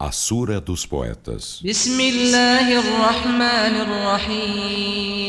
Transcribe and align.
A 0.00 0.11
Sura 0.11 0.59
dos 0.59 0.85
Poetas. 0.85 1.61
بسم 1.65 1.99
الله 1.99 2.79
الرحمن 2.79 3.75
الرحيم 3.85 5.21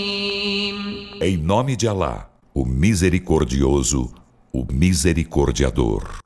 Em 1.22 1.36
nome 1.36 1.76
de 1.76 1.86
Alá, 1.86 2.30
o 2.54 2.64
Misericordioso, 2.64 4.10
o 4.52 4.64
Misericordiador. 4.72 6.18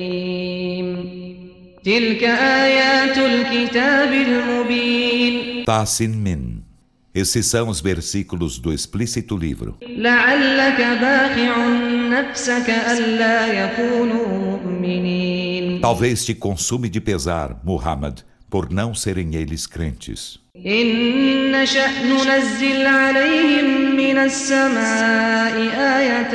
طاسيم 0.00 0.94
تلك 1.84 2.24
آيات 2.24 3.18
الكتاب 3.18 4.12
المبين 4.12 5.64
Tassin 5.64 6.08
Min. 6.08 6.62
Esses 7.14 7.46
são 7.46 7.68
os 7.68 7.80
versículos 7.80 8.58
do 8.58 8.72
explícito 8.72 9.36
livro. 9.36 9.76
لعلك 9.82 10.76
باخع 11.00 11.56
نفسك 12.09 12.69
ألا 12.69 13.47
يكونوا 13.47 14.27
مؤمنين 14.27 15.81
Talvez 15.81 16.25
te 16.25 16.33
consume 16.33 16.89
de 16.89 16.99
pesar, 16.99 17.61
Muhammad, 17.63 18.19
por 18.49 18.71
não 18.71 18.93
serem 18.93 19.35
eles 19.35 19.67
crentes. 19.67 20.39
إن 20.65 21.51
نشأ 21.51 21.87
ننزل 22.03 22.85
عليهم 22.85 23.95
من 23.95 24.17
السماء 24.17 25.55
آية 25.97 26.33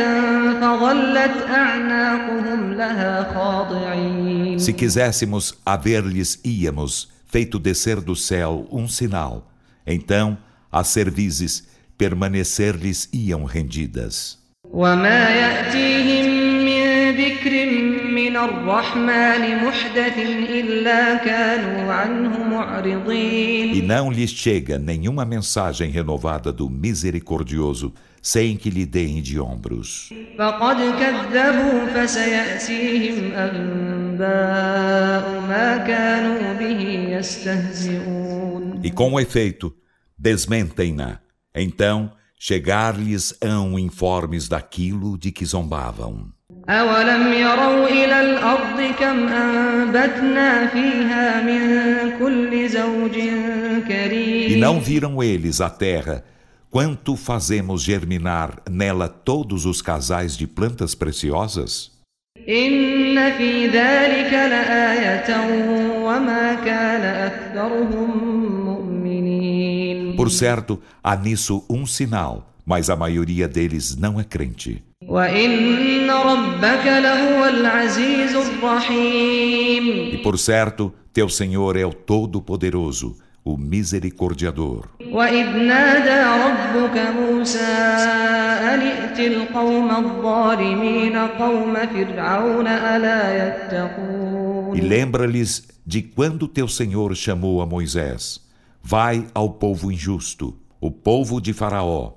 فظلت 0.60 1.46
أعناقهم 1.48 2.72
لها 2.72 3.34
خاضعين 3.34 4.58
Se 4.58 4.72
quiséssemos 4.72 5.54
haver-lhes 5.64 6.38
íamos 6.44 7.08
feito 7.26 7.58
descer 7.58 8.00
do 8.00 8.14
céu 8.14 8.66
um 8.70 8.86
sinal, 8.88 9.50
então 9.86 10.36
as 10.70 10.88
cervizes 10.88 11.66
permanecer-lhes 11.96 13.08
iam 13.12 13.44
rendidas. 13.44 14.38
وما 14.74 15.28
يأتيهم 15.30 16.26
من 16.64 17.10
ذكر 17.16 17.66
من 18.10 18.36
الرحمن 18.36 19.64
محدث 19.64 20.18
إلا 20.50 21.14
كانوا 21.14 21.92
عنه 21.92 22.42
معرضين 22.48 23.74
E 23.74 23.82
não 23.82 24.10
lhes 24.12 24.30
chega 24.30 24.78
nenhuma 24.78 25.24
mensagem 25.24 25.90
renovada 25.90 26.52
do 26.52 26.68
Misericordioso 26.70 27.92
sem 28.22 28.56
que 28.56 28.70
lhe 28.70 28.84
deem 28.86 29.22
de 29.22 29.40
ombros. 29.40 30.12
فقد 30.38 30.76
كذبوا 30.76 31.86
فسيأتيهم 31.94 33.32
أنباء 33.34 35.40
ما 35.48 35.76
كانوا 35.76 36.52
به 36.52 36.80
يستهزئون 37.18 38.80
E 38.84 38.90
com 38.90 39.18
efeito, 39.20 39.72
desmentem-na. 40.18 41.18
Então, 41.54 42.10
chegar-lhes-ão 42.38 43.78
informes 43.78 44.48
daquilo 44.48 45.18
de 45.18 45.30
que 45.30 45.44
zombavam. 45.44 46.32
أولم 46.68 47.32
يروا 47.32 47.88
إلى 47.88 48.20
الأرض 48.20 48.94
كم 48.98 49.28
أنبتنا 49.28 50.66
فيها 50.66 51.42
من 51.42 51.62
كل 52.18 52.68
زوج 52.68 53.16
E 53.16 53.88
كريم 53.88 54.60
não 54.60 54.80
viram 54.80 55.22
eles 55.22 55.60
a 55.60 55.70
terra, 55.70 56.24
quanto 56.70 57.16
fazemos 57.16 57.82
germinar 57.82 58.62
nela 58.70 59.08
todos 59.08 59.64
os 59.66 59.82
casais 59.82 60.36
de 60.36 60.46
plantas 60.46 60.94
preciosas? 60.94 61.90
إن 62.48 63.32
في 63.38 63.66
ذلك 63.66 64.32
لآية 64.32 65.28
وما 66.04 66.54
كان 66.54 67.02
أكثرهم 67.02 68.10
مؤمنين 68.20 68.33
por 70.15 70.31
certo, 70.31 70.79
há 71.03 71.15
nisso 71.15 71.63
um 71.69 71.85
sinal, 71.85 72.53
mas 72.65 72.89
a 72.89 72.95
maioria 72.95 73.47
deles 73.47 73.95
não 73.95 74.19
é 74.19 74.23
crente. 74.23 74.83
E 80.13 80.17
por 80.23 80.37
certo, 80.39 80.93
teu 81.13 81.29
Senhor 81.29 81.77
é 81.77 81.85
o 81.85 81.93
Todo-Poderoso, 81.93 83.17
o 83.43 83.57
Misericordiador. 83.57 84.89
E 94.73 94.81
lembra-lhes 94.81 95.67
de 95.85 96.01
quando 96.01 96.47
teu 96.47 96.67
Senhor 96.67 97.15
chamou 97.15 97.61
a 97.61 97.65
Moisés. 97.65 98.44
Vai 98.87 99.25
ao 99.33 99.49
povo 99.49 99.91
injusto, 99.91 100.55
o 100.79 100.91
povo 100.91 101.41
de 101.41 101.53
Faraó. 101.53 102.11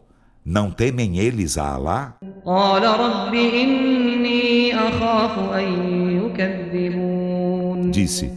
Não 0.45 0.71
temem 0.71 1.19
eles 1.19 1.57
a 1.57 1.73
Alá? 1.73 2.17
Disse: 7.91 8.31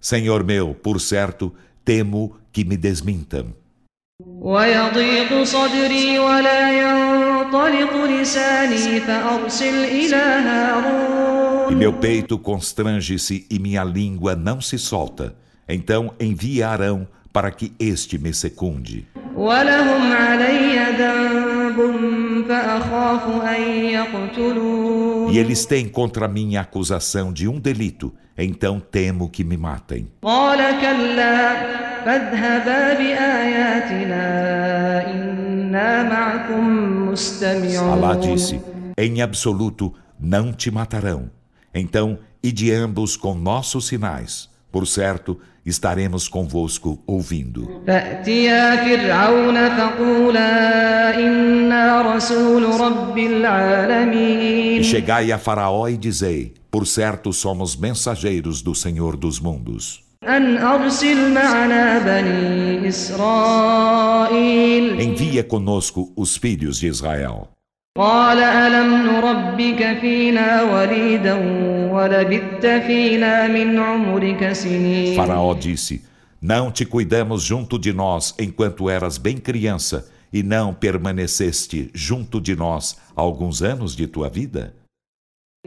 Senhor 0.00 0.44
meu, 0.44 0.74
por 0.74 1.00
certo, 1.00 1.52
temo 1.84 2.36
que 2.52 2.64
me 2.64 2.76
desmintam. 2.76 3.52
E 11.68 11.74
meu 11.74 11.92
peito 11.94 12.38
constrange-se 12.38 13.44
e 13.50 13.58
minha 13.58 13.82
língua 13.82 14.36
não 14.36 14.60
se 14.60 14.78
solta. 14.78 15.34
Então 15.68 16.14
enviarão 16.20 17.08
para 17.32 17.50
que 17.50 17.72
este 17.78 18.18
me 18.18 18.34
secunde. 18.34 19.06
E 25.30 25.38
eles 25.38 25.64
têm 25.64 25.88
contra 25.88 26.28
mim 26.28 26.56
a 26.56 26.60
acusação 26.60 27.32
de 27.32 27.48
um 27.48 27.58
delito, 27.58 28.12
então 28.36 28.78
temo 28.78 29.30
que 29.30 29.42
me 29.42 29.56
matem. 29.56 30.08
Alá 37.92 38.14
disse: 38.16 38.60
Em 38.98 39.22
absoluto 39.22 39.94
não 40.20 40.52
te 40.52 40.70
matarão. 40.70 41.30
Então, 41.74 42.18
ide 42.42 42.70
ambos 42.70 43.16
com 43.16 43.34
nossos 43.34 43.86
sinais. 43.86 44.51
Por 44.72 44.86
certo, 44.86 45.38
estaremos 45.66 46.28
convosco 46.28 47.02
ouvindo. 47.06 47.82
E 54.78 54.82
chegai 54.82 55.30
a 55.30 55.38
Faraó 55.38 55.88
e 55.88 55.98
dizei: 55.98 56.54
Por 56.70 56.86
certo, 56.86 57.34
somos 57.34 57.76
mensageiros 57.76 58.62
do 58.62 58.74
Senhor 58.74 59.14
dos 59.14 59.38
mundos. 59.38 60.02
Envia 64.98 65.44
conosco 65.44 66.12
os 66.16 66.36
filhos 66.36 66.78
de 66.78 66.86
Israel. 66.86 67.50
قال 67.97 68.37
ألم 68.37 68.89
نربك 69.05 69.97
فينا 70.01 70.63
وليدا 70.63 71.33
ولبثت 71.91 72.65
فينا 72.65 73.47
من 73.47 73.79
عمرك 73.79 74.51
سنين 74.53 75.15
Faraó 75.15 75.55
disse: 75.55 76.03
Não 76.39 76.71
te 76.71 76.85
cuidamos 76.85 77.41
junto 77.43 77.79
de 77.79 77.91
nós 77.91 78.35
enquanto 78.39 78.87
eras 78.87 79.17
bem 79.17 79.37
criança, 79.37 80.07
e 80.31 80.43
não 80.43 80.75
permaneceste 80.75 81.89
junto 81.91 82.39
de 82.39 82.55
nós 82.55 82.97
alguns 83.15 83.63
anos 83.63 83.95
de 83.95 84.05
tua 84.05 84.29
vida? 84.29 84.73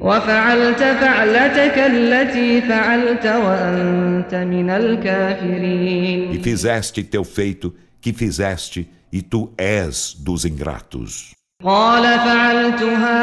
وفعلت 0.01 0.79
فعلتك 0.79 1.79
التي 1.79 2.61
فعلت 2.61 3.27
وأنت 3.27 4.35
من 4.35 4.71
الكافرين 4.71 6.33
E 6.33 6.39
fizeste 6.39 7.03
teu 7.03 7.25
feito 7.25 7.75
que 8.01 8.13
fizeste, 8.13 8.89
e 9.13 9.21
tu 9.21 9.53
és 9.59 10.15
dos 10.15 10.45
ingratos. 10.45 11.41
قال 11.65 12.03
فعلتها 12.03 13.21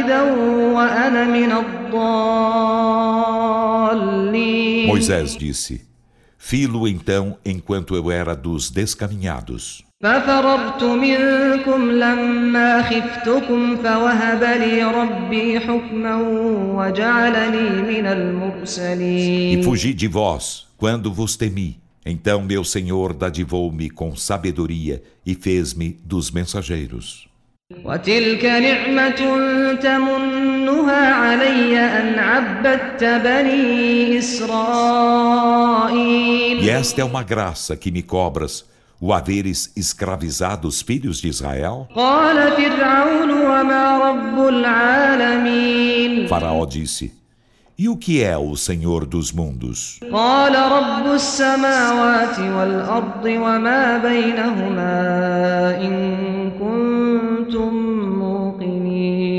إذا 0.00 0.22
وأنا 0.72 1.24
من 1.24 1.52
الضالين 1.52 1.78
Moisés 4.88 5.36
disse: 5.36 5.86
Filo 6.36 6.88
então 6.88 7.38
enquanto 7.44 7.94
eu 7.94 8.10
era 8.10 8.34
dos 8.34 8.70
descaminhados. 8.70 9.84
ففررت 10.02 10.82
منكم 10.84 11.90
لما 11.90 12.82
خفتكم 12.82 13.76
فوهب 13.76 14.42
لي 14.42 14.84
ربي 14.84 15.60
حكما 15.60 16.16
وجعلني 16.74 17.82
من 17.82 18.06
المرسلين 18.06 19.60
E 19.60 19.64
fugi 19.64 19.94
de 19.94 20.08
vós 20.08 20.66
quando 20.76 21.12
vos 21.12 21.36
temi. 21.36 21.78
Então 22.04 22.42
meu 22.42 22.64
Senhor 22.64 23.12
dadivou-me 23.12 23.90
com 23.90 24.16
sabedoria 24.16 25.02
e 25.24 25.34
fez-me 25.34 25.98
dos 26.04 26.30
mensageiros. 26.32 27.28
وتلك 27.84 28.44
نعمة 28.44 29.10
تمنها 29.82 31.14
علي 31.14 31.78
أن 31.78 32.18
عبدت 32.18 33.04
بني 33.04 34.18
إسرائيل 34.18 35.58
E 36.60 36.70
esta 36.70 37.02
é 37.02 37.04
uma 37.04 37.22
graça 37.22 37.76
que 37.76 37.90
me 37.90 38.02
cobras, 38.02 38.64
o 39.00 39.12
haveres 39.12 39.70
escravizado 39.76 40.66
os 40.66 40.80
filhos 40.80 41.20
de 41.20 41.28
Israel? 41.28 41.86
قال 41.94 42.52
فرعون 42.52 43.30
وما 43.30 43.98
رب 43.98 44.48
العالمين 44.48 46.26
Faraó 46.28 46.64
disse: 46.64 47.12
E 47.78 47.88
o 47.88 47.96
que 47.96 48.22
é 48.22 48.36
o 48.36 48.56
Senhor 48.56 49.04
dos 49.06 49.30
mundos? 49.30 50.00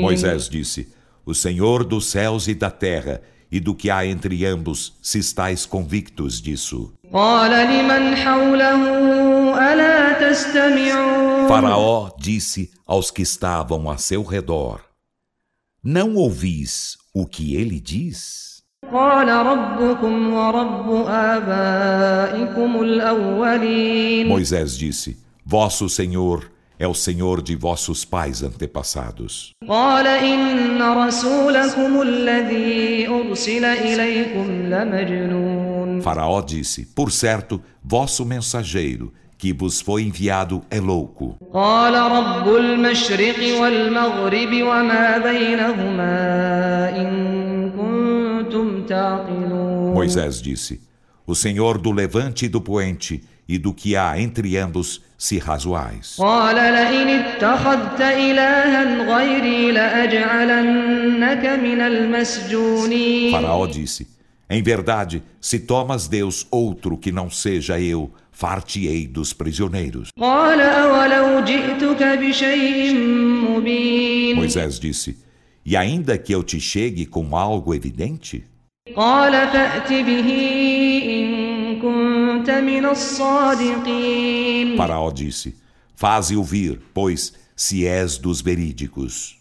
Moisés 0.01 0.49
disse: 0.49 0.93
O 1.25 1.33
Senhor 1.33 1.83
dos 1.83 2.07
céus 2.07 2.47
e 2.47 2.53
da 2.53 2.71
terra 2.71 3.21
e 3.51 3.59
do 3.59 3.73
que 3.73 3.89
há 3.89 4.05
entre 4.05 4.45
ambos, 4.45 4.97
se 5.01 5.19
estáis 5.19 5.65
convictos 5.65 6.41
disso. 6.41 6.93
Faraó 11.47 12.09
disse 12.19 12.71
aos 12.85 13.11
que 13.11 13.21
estavam 13.21 13.89
a 13.89 13.97
seu 13.97 14.23
redor: 14.23 14.81
Não 15.83 16.15
ouvis 16.15 16.97
o 17.13 17.25
que 17.25 17.55
ele 17.55 17.79
diz? 17.79 18.63
Moisés 24.27 24.77
disse: 24.77 25.17
Vosso 25.45 25.87
Senhor 25.87 26.51
é 26.77 26.87
o 26.87 26.93
Senhor 26.93 27.41
de 27.41 27.55
vossos 27.55 28.03
pais 28.05 28.43
antepassados. 28.43 29.51
Faraó 36.01 36.41
disse: 36.41 36.85
Por 36.85 37.11
certo, 37.11 37.61
vosso 37.83 38.25
mensageiro, 38.25 39.13
que 39.37 39.53
vos 39.53 39.81
foi 39.81 40.03
enviado, 40.03 40.63
é 40.69 40.79
louco. 40.79 41.35
Moisés 49.93 50.41
disse: 50.41 50.81
O 51.25 51.33
Senhor 51.33 51.77
do 51.77 51.91
levante 51.91 52.45
e 52.45 52.49
do 52.49 52.61
poente 52.61 53.23
e 53.47 53.57
do 53.57 53.73
que 53.73 53.95
há 53.95 54.19
entre 54.19 54.57
ambos 54.57 55.01
se 55.17 55.37
razoais. 55.39 56.17
Faraó 63.31 63.65
disse: 63.67 64.07
Em 64.49 64.61
verdade, 64.61 65.23
se 65.39 65.59
tomas 65.59 66.07
Deus 66.07 66.45
outro 66.51 66.97
que 66.97 67.11
não 67.11 67.29
seja 67.29 67.79
eu, 67.79 68.11
far-te-ei 68.31 69.07
dos 69.07 69.31
prisioneiros. 69.33 70.09
Moisés 74.35 74.79
disse: 74.79 75.17
E 75.65 75.77
ainda 75.77 76.17
que 76.17 76.33
eu 76.33 76.43
te 76.43 76.59
chegue 76.59 77.05
com 77.05 77.35
algo 77.37 77.73
evidente? 77.73 78.43
Faraó 84.77 85.11
disse: 85.11 85.55
Faze 85.95 86.35
ouvir, 86.35 86.79
pois 86.93 87.33
se 87.55 87.87
és 87.87 88.17
dos 88.17 88.41
verídicos. 88.41 89.37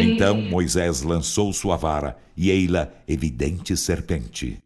Então 0.00 0.40
Moisés 0.40 1.02
lançou 1.02 1.52
sua 1.52 1.76
vara 1.76 2.16
e 2.36 2.50
ei-la 2.50 2.88
evidente 3.08 3.76
serpente. 3.76 4.58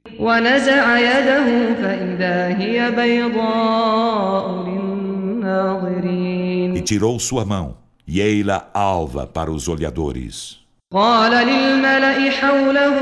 E 6.76 6.80
tirou 6.82 7.18
sua 7.18 7.44
mão 7.44 7.76
e 8.06 8.20
ei-la 8.20 8.70
alva 8.74 9.26
para 9.26 9.50
os 9.50 9.68
olhadores. 9.68 10.67
قال 10.93 11.47
للملأ 11.47 12.31
حوله 12.31 12.97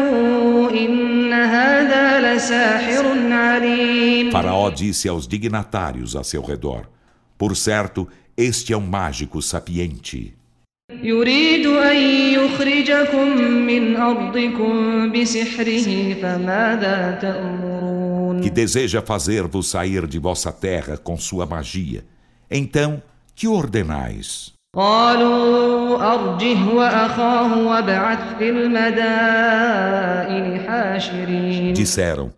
إن 0.69 1.33
هذا 1.33 2.35
لساحر 2.35 3.05
عليم 3.31 4.31
Faraó 4.31 4.69
disse 4.69 5.09
aos 5.09 5.27
dignatários 5.27 6.15
a 6.15 6.23
seu 6.23 6.41
redor: 6.41 6.89
Por 7.37 7.55
certo, 7.55 8.07
este 8.37 8.73
é 8.73 8.77
um 8.77 8.87
mágico 8.87 9.41
sapiente, 9.41 10.33
يريد 11.03 11.67
أن 11.67 11.95
يخرجكم 12.33 13.37
من 13.41 13.95
أرضكم 13.95 15.11
بسحره 15.11 16.13
فماذا 16.21 17.19
تأمرون 17.21 18.41
que 18.41 18.49
deseja 18.49 19.01
fazer-vos 19.01 19.69
sair 19.69 20.07
de 20.07 20.17
vossa 20.19 20.51
terra 20.51 20.97
com 20.97 21.17
sua 21.17 21.45
magia. 21.45 22.03
Então, 22.49 23.01
que 23.35 23.47
ordenais? 23.47 24.51
قالوا 24.75 25.74
أرجه 26.01 26.73
وأخاه 26.75 27.67
وابعث 27.67 28.37
في 28.37 28.49
المدائن 28.49 30.59
حاشرين 30.67 31.73
Disseram: 31.73 32.31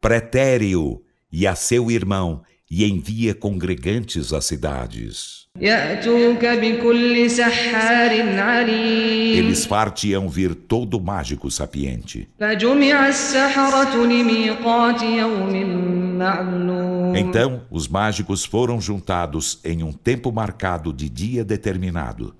Pretere-o 0.00 1.02
e 1.32 1.46
a 1.46 1.54
seu 1.54 1.90
irmão, 1.90 2.42
e 2.70 2.84
envia 2.84 3.34
congregantes 3.34 4.32
às 4.32 4.44
cidades. 4.46 5.44
يأتوك 5.60 6.44
بكل 6.46 7.30
سحار 7.30 8.38
عليم 8.38 9.38
Eles 9.38 9.64
far-te-ão 9.64 10.28
vir 10.28 10.54
todo 10.54 11.00
mágico 11.00 11.50
sapiente. 11.50 12.28
فجمع 12.40 13.08
السحرة 13.08 14.04
لميقات 14.04 15.02
يوم 15.02 16.18
معلوم 16.18 17.16
Então 17.16 17.60
os 17.70 17.86
mágicos 17.86 18.44
foram 18.44 18.80
juntados 18.80 19.60
em 19.64 19.84
um 19.84 19.92
tempo 19.92 20.32
marcado 20.32 20.92
de 20.92 21.08
dia 21.08 21.44
determinado. 21.44 22.34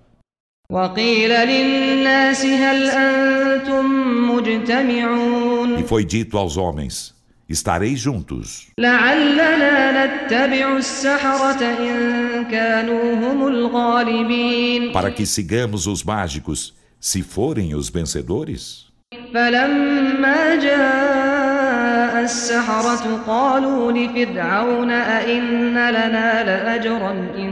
E 5.79 5.82
foi 5.87 6.05
dito 6.05 6.37
aos 6.37 6.56
homens: 6.56 7.14
Estareis 7.49 8.00
juntos, 8.00 8.73
لعلنا 8.79 10.06
نتبع 10.06 10.76
السحرة 10.76 11.62
إن 11.62 12.44
كانوا 12.50 13.14
هم 13.14 13.49
الغالبين 13.49 14.93
para 14.93 15.11
que 15.11 15.26
sigamos 15.26 15.87
os 15.87 16.02
mágicos, 16.02 16.75
se 16.99 17.23
forem 17.23 17.75
os 17.75 17.88
vencedores? 17.88 18.91
فلما 19.35 20.55
جاء 20.56 22.23
السحرة 22.25 23.23
قالوا 23.26 23.93
لفرعون 23.93 24.91
أئن 24.91 25.75
لنا 25.91 26.44
لأجرا 26.44 27.11
إن 27.12 27.50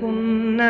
كنا 0.00 0.43
نحن 0.43 0.43
E 0.54 0.62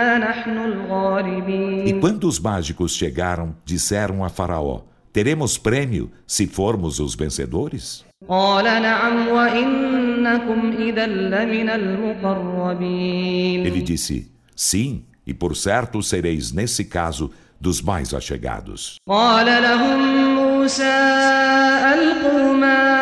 الغالبين 0.48 2.00
quando 2.00 2.24
os 2.24 2.38
mágicos 2.38 2.94
chegaram, 2.94 3.54
disseram 3.64 4.24
a 4.24 4.28
Faraó: 4.28 4.82
Teremos 5.12 5.58
prêmio 5.58 6.10
se 6.26 6.46
formos 6.46 7.00
os 7.00 7.14
vencedores? 7.14 8.04
قال 8.28 8.64
نعم 8.64 9.28
وإنكم 9.28 10.72
إذا 10.78 11.06
لمن 11.06 11.68
المقربين 11.70 13.66
Ele 13.66 13.82
disse: 13.82 14.30
Sim, 14.54 15.04
e 15.26 15.34
por 15.34 15.56
certo 15.56 16.02
sereis 16.02 16.52
nesse 16.52 16.84
caso 16.84 17.30
dos 17.60 17.82
mais 17.82 18.14
achegados. 18.14 18.96
قال 19.08 19.46
لهم 19.46 20.34
موسى 20.34 20.84
ألقوا 21.94 22.52
ما 22.52 22.93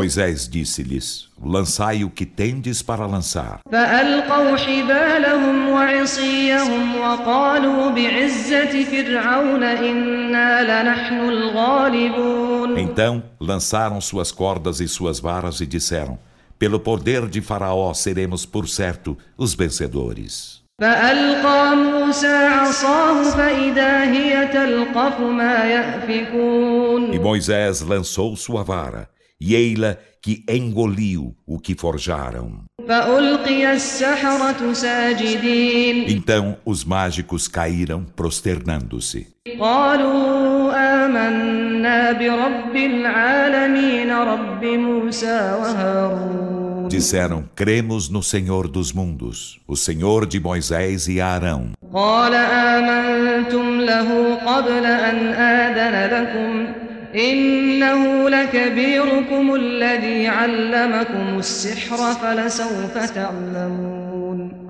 Moisés 0.00 0.48
disse-lhes: 0.48 1.28
Lançai 1.42 2.04
o 2.04 2.10
que 2.10 2.24
tendes 2.24 2.82
para 2.82 3.06
lançar. 3.06 3.60
فألقوا 3.72 4.56
حبالهم 4.56 5.68
وعصيهم 5.68 6.96
وقالوا 7.00 7.90
بعزة 7.90 8.84
فرعون 8.84 9.62
إنا 9.62 10.62
لنحن 10.62 11.28
الغالبون 11.28 12.78
Então 12.78 13.22
lançaram 13.40 14.00
suas 14.00 14.32
cordas 14.32 14.80
e 14.80 14.88
suas 14.88 15.20
varas 15.20 15.60
e 15.60 15.66
disseram: 15.66 16.18
Pelo 16.58 16.80
poder 16.80 17.26
de 17.28 17.40
Faraó 17.40 17.92
seremos 17.94 18.46
por 18.46 18.68
certo 18.68 19.16
os 19.36 19.54
vencedores. 19.54 20.62
فألقى 20.80 21.76
موسى 21.76 22.36
عصاه 22.36 23.22
فإذا 23.30 24.04
هي 24.04 24.46
تلقف 24.46 25.20
ما 25.20 25.64
يأفكون 25.64 27.12
E 27.12 27.18
Moisés 27.18 27.80
lançou 27.80 28.36
sua 28.36 28.62
vara, 28.62 29.08
e 29.40 29.54
ei-la 29.54 29.96
que 30.22 30.44
engoliu 30.48 31.34
o 31.46 31.58
que 31.58 31.74
forjaram. 31.74 32.64
فألقي 32.88 33.72
السحرة 33.72 34.72
ساجدين 34.72 36.08
Então 36.08 36.56
os 36.64 36.84
mágicos 36.84 37.48
caíram 37.48 38.04
prosternando-se. 38.16 39.26
قالوا 39.60 40.72
آمنا 41.04 42.12
برب 42.12 42.76
العالمين 42.76 44.12
رب 44.12 44.64
موسى 44.64 45.56
وهارون 45.60 46.56
Disseram: 46.88 47.44
Cremos 47.56 48.08
no 48.08 48.22
Senhor 48.22 48.68
dos 48.68 48.92
mundos, 48.92 49.60
o 49.66 49.76
Senhor 49.76 50.24
de 50.26 50.38
Moisés 50.40 51.08
e 51.08 51.20
Arão. 51.20 51.72
قال 51.94 52.34
آمنتم 52.34 53.80
له 53.80 54.34
قبل 54.34 54.84
أن 54.86 55.16
آذن 55.34 55.94
لكم 56.14 56.79
إنه 57.14 58.28
لكبيركم 58.28 59.54
الذي 59.54 60.26
علمكم 60.26 61.38
السحر 61.38 61.96
فلسوف 61.96 63.10
تعلمون 63.14 64.66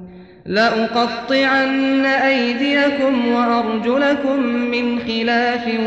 لأقطعن 0.47 2.05
أيديكم 2.05 3.29
وأرجلكم 3.29 4.41
من 4.47 4.99
خلاف 4.99 5.81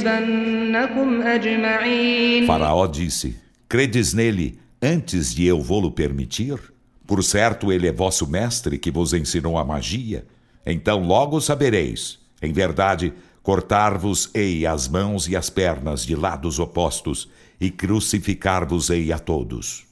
ولأصلبنكم 0.00 1.22
أجمعين 1.22 2.46
Faraó 2.46 2.86
disse: 2.86 3.36
Credes 3.68 4.14
nele 4.14 4.58
antes 4.82 5.34
de 5.34 5.46
eu 5.46 5.60
vô-lo 5.60 5.90
permitir? 5.90 6.58
Por 7.06 7.24
certo, 7.24 7.72
ele 7.72 7.88
é 7.88 7.92
vosso 7.92 8.26
mestre 8.30 8.78
que 8.78 8.90
vos 8.90 9.12
ensinou 9.12 9.58
a 9.58 9.64
magia. 9.64 10.24
Então 10.64 11.02
logo 11.02 11.40
sabereis. 11.40 12.20
Em 12.40 12.52
verdade, 12.52 13.12
Cortar-vos-ei 13.45 14.65
as 14.65 14.87
mãos 14.87 15.27
e 15.27 15.35
as 15.35 15.51
pernas 15.51 16.03
de 16.03 16.15
lados 16.15 16.57
opostos, 16.57 17.29
e 17.61 17.69
crucificar-vos-ei 17.69 19.13
a 19.13 19.19
todos. 19.19 19.85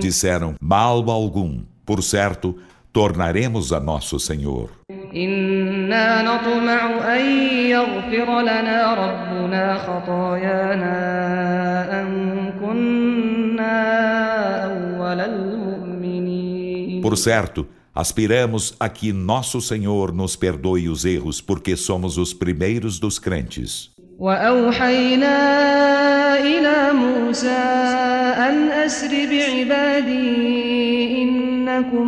Disseram: 0.00 0.54
Mal 0.60 1.10
algum, 1.10 1.62
por 1.84 2.00
certo, 2.00 2.56
tornaremos 2.92 3.72
a 3.72 3.80
nosso 3.80 4.20
Senhor. 4.20 4.70
Por 17.01 17.17
certo, 17.17 17.67
aspiramos 17.93 18.75
a 18.79 18.89
que 18.89 19.13
nosso 19.13 19.61
Senhor 19.61 20.13
nos 20.13 20.35
perdoe 20.35 20.89
os 20.89 21.05
erros, 21.05 21.41
porque 21.41 21.75
somos 21.77 22.17
os 22.17 22.33
primeiros 22.33 22.99
dos 22.99 23.19
crentes. 23.19 23.91
وأوحينا 24.19 25.35
إلى 26.39 26.93
موسى 26.93 27.47
أن 28.37 28.71
أسر 28.71 29.09
بعبادي 29.09 30.33
إنكم 31.23 32.07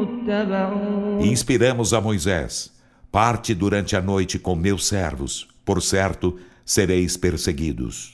متبعون 0.00 1.20
E 1.20 1.28
inspiramos 1.28 1.94
a 1.94 2.00
Moisés: 2.00 2.72
Parte 3.10 3.54
durante 3.54 3.96
a 3.96 4.02
noite 4.02 4.38
com 4.38 4.54
meus 4.56 4.86
servos, 4.86 5.46
por 5.64 5.80
certo, 5.80 6.36
sereis 6.69 7.17
perseguidos. 7.17 8.11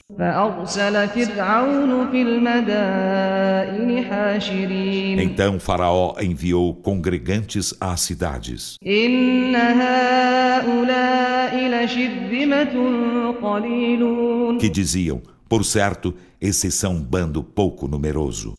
Então 5.20 5.60
Faraó 5.60 6.14
enviou 6.18 6.74
congregantes 6.74 7.74
às 7.78 8.00
cidades. 8.00 8.78
Que 14.58 14.70
diziam: 14.70 15.20
por 15.46 15.62
certo, 15.62 16.14
esses 16.40 16.74
são 16.74 16.94
um 16.94 17.02
bando 17.02 17.42
pouco 17.42 17.86
numeroso. 17.86 18.54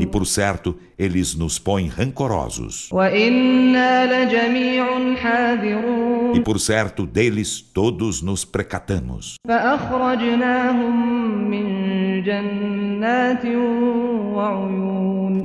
E 0.00 0.06
por 0.06 0.26
certo, 0.26 0.76
eles 0.98 1.34
nos 1.34 1.58
põem 1.58 1.88
rancorosos. 1.88 2.90
E 6.34 6.40
por 6.40 6.60
certo, 6.60 7.06
deles 7.06 7.60
todos 7.60 8.22
nos 8.22 8.44
precatamos. 8.44 9.36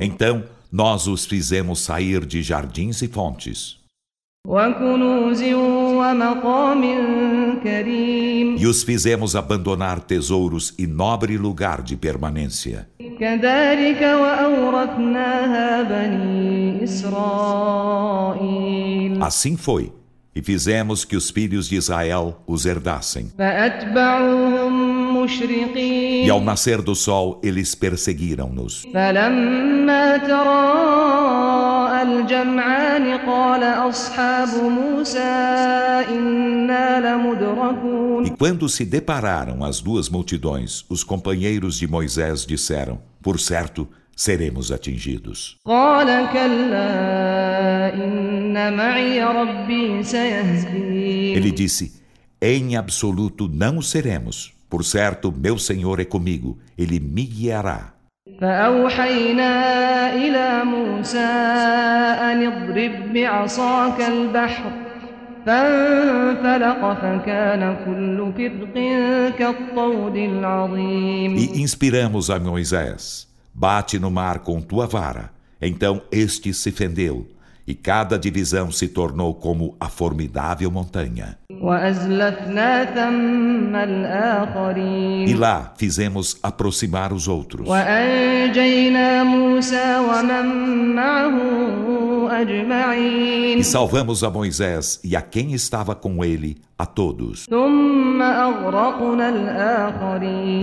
Então, 0.00 0.44
nós 0.72 1.06
os 1.06 1.26
fizemos 1.26 1.80
sair 1.80 2.24
de 2.24 2.42
jardins 2.42 3.02
e 3.02 3.08
fontes. 3.08 3.80
E 8.56 8.66
os 8.66 8.82
fizemos 8.82 9.36
abandonar 9.36 10.00
tesouros 10.00 10.74
e 10.78 10.86
nobre 10.86 11.36
lugar 11.36 11.82
de 11.82 11.96
permanência. 11.96 12.88
كذلك 13.19 14.01
وأورثناها 14.01 15.81
بني 15.83 16.83
إسرائيل 16.83 17.15
Assim 19.23 19.57
foi. 19.57 19.91
E 20.37 20.41
fizemos 20.41 21.05
que 21.05 21.15
os 21.15 21.29
filhos 21.29 21.69
de 21.69 21.77
Israel 21.77 22.35
os 22.47 22.65
herdassem. 22.65 23.27
فأتبعوهم 23.37 25.23
مشرقين 25.23 26.25
E 26.25 26.29
ao 26.29 26.41
nascer 26.41 26.81
do 26.81 26.95
sol, 26.95 27.39
eles 27.43 27.75
perseguiram-nos. 27.75 28.85
فلما 28.93 30.17
تراءى 30.17 32.01
الجمعان 32.01 33.17
قال 33.17 33.63
أصحاب 33.63 34.49
موسى 34.63 35.19
إنا 36.09 37.15
لمدركون 37.15 37.98
E 38.25 38.29
quando 38.31 38.67
se 38.69 38.85
depararam 38.85 39.63
as 39.63 39.81
duas 39.81 40.09
multidões, 40.09 40.85
os 40.89 41.03
companheiros 41.03 41.77
de 41.77 41.87
Moisés 41.87 42.45
disseram: 42.45 42.99
Por 43.21 43.39
certo, 43.39 43.87
seremos 44.15 44.71
atingidos. 44.71 45.57
قال 45.65 46.07
كلا 46.33 47.93
إن 47.93 48.77
معي 48.77 49.23
ربي 49.23 50.03
سيهدين 50.03 51.37
Ele 51.37 51.51
disse: 51.51 52.01
Em 52.41 52.75
absoluto 52.75 53.47
não 53.47 53.77
o 53.77 53.83
seremos. 53.83 54.53
Por 54.69 54.83
certo, 54.83 55.31
meu 55.31 55.57
Senhor 55.57 55.99
é 55.99 56.05
comigo, 56.05 56.57
ele 56.77 56.99
me 56.99 57.23
guiará. 57.23 57.95
فأوحينا 58.41 60.13
إلى 60.13 60.63
موسى 60.63 61.17
أن 62.29 62.47
اضرب 62.47 63.13
بعصاك 63.13 64.01
البحر 64.01 64.71
e 71.36 71.60
inspiramos 71.62 72.30
a 72.30 72.38
Moisés: 72.38 73.28
Bate 73.54 73.98
no 73.98 74.10
mar 74.10 74.40
com 74.40 74.60
tua 74.60 74.86
vara. 74.86 75.30
Então 75.60 76.02
este 76.10 76.54
se 76.54 76.70
fendeu, 76.70 77.26
e 77.66 77.74
cada 77.74 78.18
divisão 78.18 78.72
se 78.72 78.88
tornou 78.88 79.34
como 79.34 79.76
a 79.78 79.88
formidável 79.88 80.70
montanha. 80.70 81.38
E 85.26 85.34
lá 85.34 85.72
fizemos 85.76 86.38
aproximar 86.42 87.12
os 87.12 87.28
outros. 87.28 87.68
E 87.68 87.70
e 93.58 93.64
salvamos 93.64 94.22
a 94.22 94.30
Moisés 94.30 95.00
e 95.02 95.16
a 95.16 95.22
quem 95.22 95.52
estava 95.52 95.94
com 95.94 96.24
ele, 96.24 96.56
a 96.78 96.86
todos. 96.86 97.46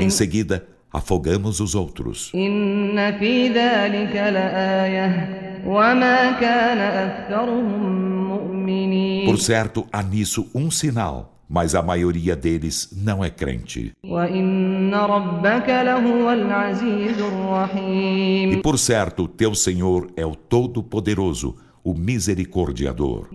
Em 0.02 0.10
seguida, 0.10 0.68
afogamos 0.92 1.60
os 1.60 1.76
outros. 1.76 2.32
Por 9.26 9.38
certo, 9.38 9.86
há 9.92 10.02
nisso 10.02 10.50
um 10.56 10.72
sinal 10.72 11.37
mas 11.50 11.76
a 11.76 11.82
maioria 11.82 12.36
deles 12.36 12.90
não 12.96 13.24
é 13.24 13.30
crente. 13.30 13.94
E 18.52 18.58
por 18.58 18.78
certo, 18.78 19.28
teu 19.28 19.56
Senhor 19.56 20.08
é 20.16 20.26
o 20.26 20.36
Todo-Poderoso, 20.36 21.56
o 21.84 21.94
Misericordiador. 21.94 23.28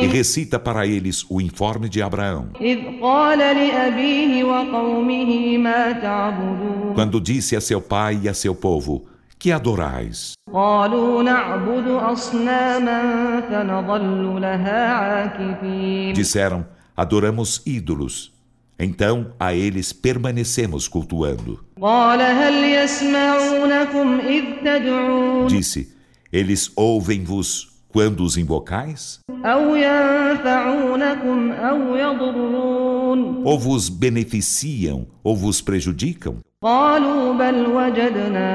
E 0.00 0.06
recita 0.06 0.58
para 0.58 0.86
eles 0.86 1.26
o 1.28 1.38
informe 1.38 1.88
de 1.88 2.00
Abraão. 2.00 2.48
Quando 6.94 7.20
disse 7.20 7.54
a 7.54 7.60
seu 7.60 7.82
pai 7.82 8.20
e 8.22 8.28
a 8.28 8.32
seu 8.32 8.54
povo: 8.54 9.04
que 9.38 9.52
adorais? 9.52 10.32
Disseram: 16.12 16.66
Adoramos 16.96 17.62
ídolos. 17.64 18.32
Então 18.80 19.32
a 19.38 19.54
eles 19.54 19.92
permanecemos 19.92 20.88
cultuando. 20.88 21.64
Disse: 25.48 25.92
Eles 26.32 26.70
ouvem-vos 26.76 27.68
quando 27.88 28.22
os 28.22 28.36
invocais? 28.36 29.18
Ou 29.28 29.76
Ou 33.45 33.59
vos 33.59 33.89
beneficiam 33.89 35.05
ou 35.23 35.35
vos 35.35 35.61
prejudicam? 35.61 36.35
قالوا 36.63 37.33
بل 37.33 37.65
وجدنا 37.67 38.49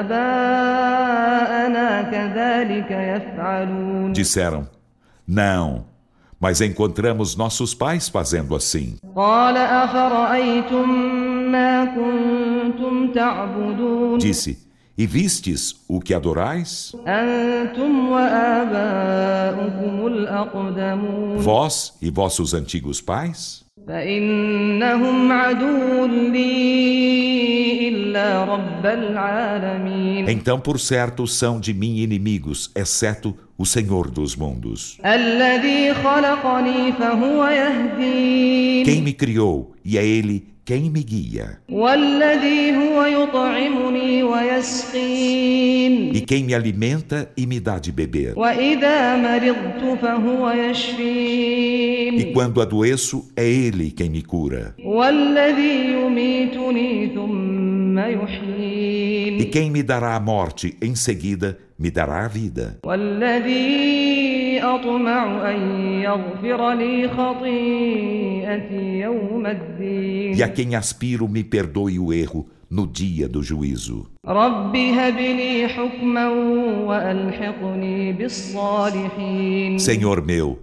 آباءنا 0.00 2.02
كذلك 2.02 2.90
يفعلون 2.90 4.12
Disseram: 4.12 4.66
Não, 5.26 5.84
mas 6.40 6.60
encontramos 6.60 7.36
nossos 7.36 7.72
pais 7.74 8.08
fazendo 8.08 8.54
assim. 8.56 8.96
قال 9.16 9.56
أفرأيتم 9.56 10.88
ما 11.52 11.84
كنتم 11.84 13.12
تعبدون 13.12 14.18
Disse: 14.20 14.56
e 14.99 15.07
vistes 15.07 15.77
o 15.87 16.01
que 16.01 16.13
adorais? 16.13 16.93
Vós 21.37 21.93
e 22.01 22.11
vossos 22.11 22.53
antigos 22.53 22.99
pais? 22.99 23.63
Então, 30.27 30.59
por 30.59 30.77
certo, 30.77 31.25
são 31.25 31.61
de 31.61 31.73
mim 31.73 31.99
inimigos, 31.99 32.69
exceto 32.75 33.33
o 33.57 33.65
Senhor 33.65 34.11
dos 34.11 34.35
mundos. 34.35 34.97
Quem 38.83 39.01
me 39.01 39.13
criou 39.13 39.73
e 39.85 39.97
é 39.97 40.05
Ele 40.05 40.58
quem 40.69 40.87
me 40.87 41.01
guia. 41.01 41.57
E 46.13 46.21
quem 46.21 46.43
me 46.43 46.53
alimenta 46.53 47.27
e 47.35 47.47
me 47.47 47.59
dá 47.59 47.79
de 47.79 47.91
beber. 47.91 48.35
E 52.19 52.25
quando 52.35 52.61
adoeço, 52.61 53.27
é 53.35 53.49
Ele 53.49 53.89
quem 53.89 54.11
me 54.11 54.21
cura. 54.21 54.75
E 59.39 59.45
quem 59.45 59.71
me 59.71 59.81
dará 59.81 60.15
a 60.15 60.19
morte, 60.19 60.77
em 60.79 60.93
seguida 60.93 61.57
me 61.79 61.89
dará 61.89 62.25
a 62.25 62.27
vida. 62.27 62.77
E 70.37 70.43
a 70.43 70.49
quem 70.49 70.75
aspiro 70.75 71.27
me 71.27 71.43
perdoe 71.43 71.99
o 71.99 72.13
erro 72.13 72.47
no 72.69 72.85
dia 72.85 73.27
do 73.27 73.41
juízo. 73.41 74.07
Senhor 79.79 80.23
meu, 80.23 80.59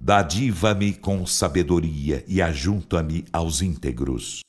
dadiva-me 0.00 0.94
com 0.94 1.26
sabedoria 1.26 2.24
e 2.26 2.40
ajunta-me 2.40 3.24
aos 3.32 3.60
íntegros. 3.60 4.40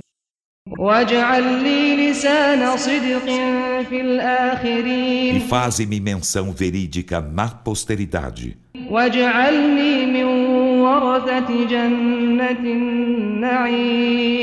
E 5.35 5.39
faze-me 5.49 5.99
menção 5.99 6.51
verídica 6.53 7.19
na 7.19 7.49
posteridade. 7.49 8.57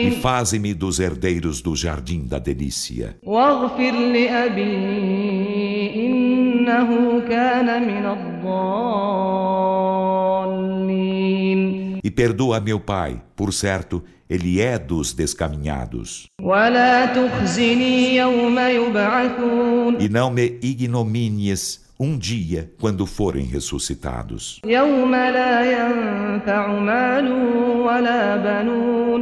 E 0.06 0.10
faze-me 0.22 0.72
dos 0.72 0.98
herdeiros 0.98 1.60
do 1.60 1.76
jardim 1.76 2.26
da 2.26 2.38
delícia. 2.38 3.18
E 12.02 12.10
perdoa 12.10 12.58
meu 12.58 12.80
pai, 12.80 13.20
por 13.36 13.52
certo, 13.52 14.02
ele 14.30 14.62
é 14.62 14.78
dos 14.78 15.12
descaminhados. 15.12 16.26
E 20.00 20.08
não 20.08 20.30
me 20.30 20.58
ignominies 20.62 21.87
um 21.98 22.16
dia 22.16 22.72
quando 22.80 23.04
forem 23.04 23.44
ressuscitados. 23.44 24.60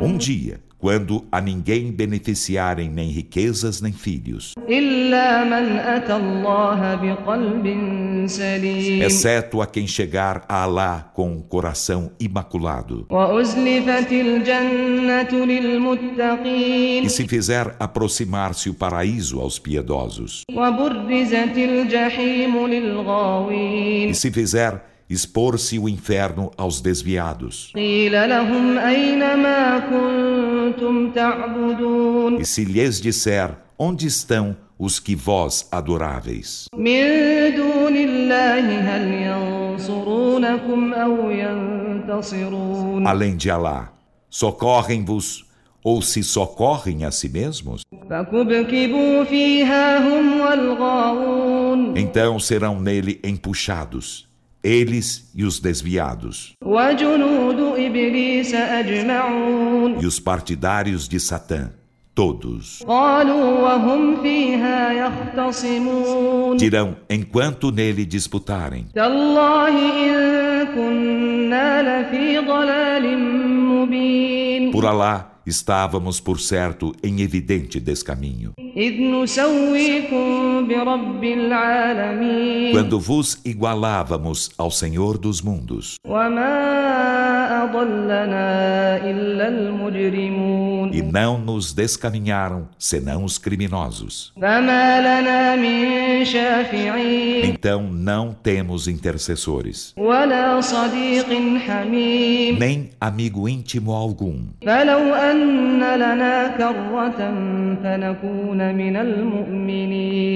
Um 0.02 0.16
dia 0.18 0.65
quando 0.78 1.24
a 1.32 1.40
ninguém 1.40 1.90
beneficiarem 1.90 2.90
nem 2.90 3.08
riquezas 3.08 3.80
nem 3.80 3.92
filhos, 3.92 4.52
exceto 9.02 9.62
a 9.62 9.66
quem 9.66 9.86
chegar 9.86 10.44
a 10.48 10.62
Alá 10.62 11.10
com 11.14 11.30
um 11.30 11.40
coração 11.40 12.10
imaculado. 12.18 13.06
E 17.04 17.08
se 17.10 17.26
fizer 17.28 17.74
aproximar-se 17.78 18.68
o 18.68 18.74
paraíso 18.74 19.40
aos 19.40 19.58
piedosos, 19.58 20.42
e 24.10 24.14
se 24.14 24.30
fizer 24.30 24.82
expor-se 25.08 25.78
o 25.78 25.88
inferno 25.88 26.50
aos 26.56 26.80
desviados. 26.80 27.72
E 32.40 32.44
se 32.44 32.64
lhes 32.64 33.00
disser, 33.00 33.50
onde 33.78 34.06
estão 34.06 34.56
os 34.78 35.00
que 35.00 35.14
vós 35.16 35.66
adoráveis? 35.72 36.66
Além 43.06 43.36
de 43.36 43.50
Alá, 43.50 43.92
socorrem-vos 44.28 45.46
ou 45.82 46.02
se 46.02 46.22
socorrem 46.22 47.04
a 47.04 47.10
si 47.10 47.28
mesmos? 47.28 47.82
Então 51.96 52.38
serão 52.38 52.80
nele 52.80 53.20
empuxados 53.24 54.25
eles 54.66 55.30
e 55.32 55.44
os 55.44 55.60
desviados. 55.60 56.54
E 60.00 60.06
os 60.06 60.18
partidários 60.18 61.08
de 61.08 61.20
Satã, 61.20 61.70
todos. 62.12 62.82
Dirão, 66.56 66.96
enquanto 67.08 67.70
nele 67.70 68.04
disputarem. 68.04 68.86
Por 74.72 74.84
Alá, 74.84 75.35
estávamos 75.46 76.20
por 76.20 76.40
certo 76.40 76.92
em 77.02 77.20
evidente 77.20 77.78
descaminho. 77.78 78.52
Quando 82.72 83.00
vos 83.00 83.38
igualávamos 83.44 84.50
ao 84.58 84.70
Senhor 84.70 85.16
dos 85.16 85.40
mundos. 85.40 85.94
E 90.92 91.02
não 91.02 91.38
nos 91.38 91.72
descaminharam 91.74 92.68
senão 92.78 93.24
os 93.24 93.38
criminosos. 93.38 94.32
Então 97.44 97.82
não 97.82 98.32
temos 98.32 98.88
intercessores, 98.88 99.94
nem 102.58 102.90
amigo 103.00 103.48
íntimo 103.48 103.92
algum. 103.92 104.46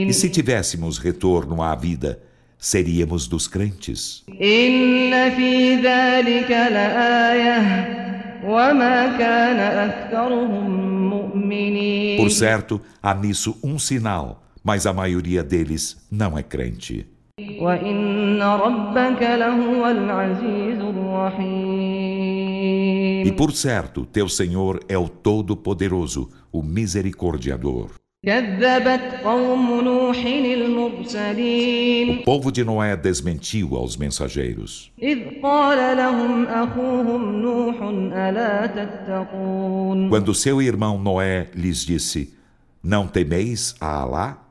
E 0.08 0.12
se 0.12 0.28
tivéssemos 0.28 0.98
retorno 0.98 1.62
à 1.62 1.74
vida, 1.74 2.18
seríamos 2.60 3.26
dos 3.26 3.48
crentes. 3.48 4.22
Por 12.18 12.30
certo, 12.30 12.80
há 13.02 13.14
nisso 13.14 13.58
um 13.64 13.78
sinal, 13.78 14.44
mas 14.62 14.86
a 14.86 14.92
maioria 14.92 15.42
deles 15.42 16.06
não 16.10 16.36
é 16.36 16.42
crente. 16.42 17.06
E 23.24 23.32
por 23.32 23.52
certo, 23.52 24.04
teu 24.04 24.28
Senhor 24.28 24.80
é 24.88 24.98
o 24.98 25.08
Todo-Poderoso, 25.08 26.28
o 26.52 26.62
Misericordiador. 26.62 27.99
O 32.20 32.24
povo 32.24 32.52
de 32.52 32.62
Noé 32.62 32.94
desmentiu 32.94 33.74
aos 33.76 33.96
mensageiros. 33.96 34.92
Quando 40.10 40.34
seu 40.34 40.60
irmão 40.60 40.98
Noé 40.98 41.48
lhes 41.54 41.78
disse: 41.78 42.34
Não 42.84 43.06
temeis 43.06 43.74
a 43.80 44.02
Alá? 44.02 44.48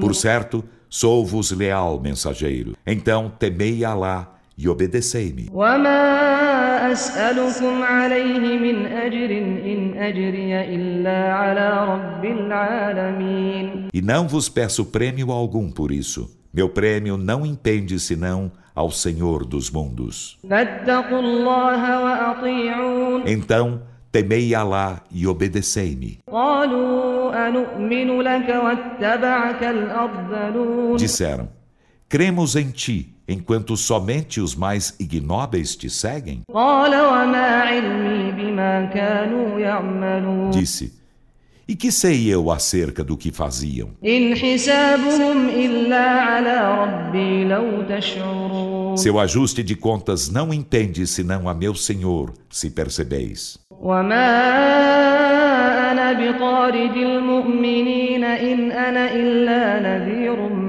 Por 0.00 0.14
certo, 0.16 0.64
sou-vos 0.88 1.52
leal 1.52 2.00
mensageiro. 2.00 2.74
Então 2.84 3.30
temei 3.38 3.84
Alá 3.84 4.34
e 4.58 4.68
obedecei-me. 4.68 5.48
وما 6.81 6.91
أسألكم 6.91 7.83
عليه 7.83 8.57
من 8.57 8.85
أجر 8.85 9.31
إن 9.71 9.93
أجري 9.97 10.51
إلا 10.75 11.33
على 11.33 11.67
رب 11.93 12.25
العالمين 12.25 13.87
E 13.93 14.01
não 14.01 14.27
vos 14.27 14.49
peço 14.49 14.85
prêmio 14.85 15.31
algum 15.31 15.69
por 15.71 15.91
isso. 15.91 16.29
Meu 16.53 16.69
prêmio 16.69 17.17
não 17.17 17.45
impende 17.45 17.99
senão 17.99 18.51
ao 18.75 18.89
Senhor 18.91 19.45
dos 19.45 19.69
mundos. 19.71 20.37
فاتقوا 20.49 21.19
الله 21.19 22.03
وأطيعون 22.03 23.23
Então, 23.27 23.81
temei 24.11 24.55
Alá 24.55 25.01
e 25.11 25.27
obedecei-me. 25.27 26.19
قالوا 26.31 27.47
أنؤمن 27.47 28.21
لك 28.21 28.49
واتبعك 28.49 29.63
الأرذلون 29.63 30.97
Disseram: 30.97 31.47
Cremos 32.09 32.55
em 32.55 32.71
ti, 32.71 33.10
enquanto 33.31 33.75
somente 33.75 34.39
os 34.39 34.55
mais 34.55 34.95
ignóbeis 34.99 35.75
te 35.75 35.89
seguem? 35.89 36.41
قال 36.53 36.91
وما 36.91 37.61
علمي 37.61 38.31
بما 38.31 38.85
كانوا 38.93 39.59
يعملون 39.59 40.51
Disse: 40.51 40.93
E 41.69 41.75
que 41.75 41.91
sei 41.91 42.33
eu 42.33 42.49
acerca 42.49 43.03
do 43.03 43.17
que 43.17 43.31
faziam? 43.31 43.89
إن 44.05 44.35
حسابهم 44.35 45.49
إلا 45.49 46.05
على 46.21 46.83
ربي 46.83 47.43
لو 47.45 47.83
تشعرون 47.89 48.97
Seu 48.97 49.19
ajuste 49.19 49.61
de 49.61 49.75
contas 49.75 50.29
não 50.29 50.51
entende 50.53 51.05
senão 51.05 51.47
a 51.47 51.53
meu 51.53 51.75
Senhor, 51.75 52.33
se 52.49 52.69
percebeis. 52.69 53.59
وما 53.71 54.31
أنا 55.91 56.13
بطارد 56.13 56.95
المؤمنين 56.97 58.23
إن 58.23 58.71
أنا 58.71 59.11
إلا 59.13 59.79
نذير 59.79 60.39
مبين 60.49 60.60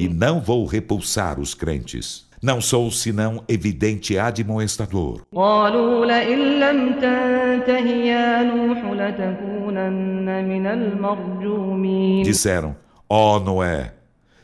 e 0.00 0.08
não 0.08 0.40
vou 0.40 0.64
repulsar 0.64 1.38
os 1.38 1.52
crentes. 1.52 2.26
Não 2.42 2.58
sou 2.58 2.90
senão 2.90 3.44
evidente 3.46 4.18
admoestador. 4.18 5.20
Disseram: 12.24 12.74
Ó 13.10 13.36
oh, 13.36 13.40
Noé, 13.40 13.92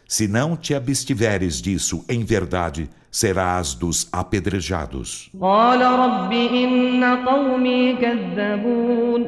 se 0.06 0.28
não 0.28 0.58
te 0.58 0.74
abstiveres 0.74 1.62
disso, 1.62 2.04
em 2.06 2.22
verdade, 2.22 2.90
serás 3.10 3.72
dos 3.72 4.08
apedrejados. 4.12 5.30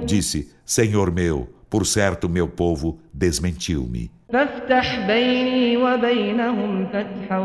Disse: 0.04 0.52
Senhor 0.66 1.10
meu, 1.10 1.48
por 1.69 1.85
certo 1.85 2.29
meu 2.29 2.47
povo 2.47 2.99
desmentiu-me. 3.13 4.11
فافتح 4.33 5.07
بيني 5.07 5.77
وبينهم 5.77 6.87
فتحا 6.93 7.39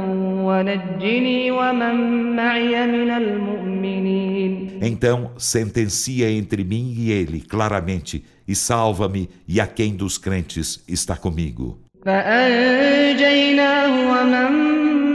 ونجني 0.48 1.50
ومن 1.50 1.96
معي 2.37 2.87
من 2.87 3.11
المؤمنين 3.11 4.68
Então 4.83 5.31
sentencia 5.37 6.31
entre 6.31 6.64
mim 6.64 6.94
e 6.96 7.11
ele 7.11 7.40
claramente, 7.40 8.24
e 8.46 8.54
salva-me, 8.54 9.28
e 9.46 9.61
a 9.61 9.66
quem 9.66 9.94
dos 9.94 10.16
crentes 10.18 10.83
está 10.88 11.16
comigo. 11.16 11.78
فأنجيناه 12.07 13.92
ومن 14.11 14.52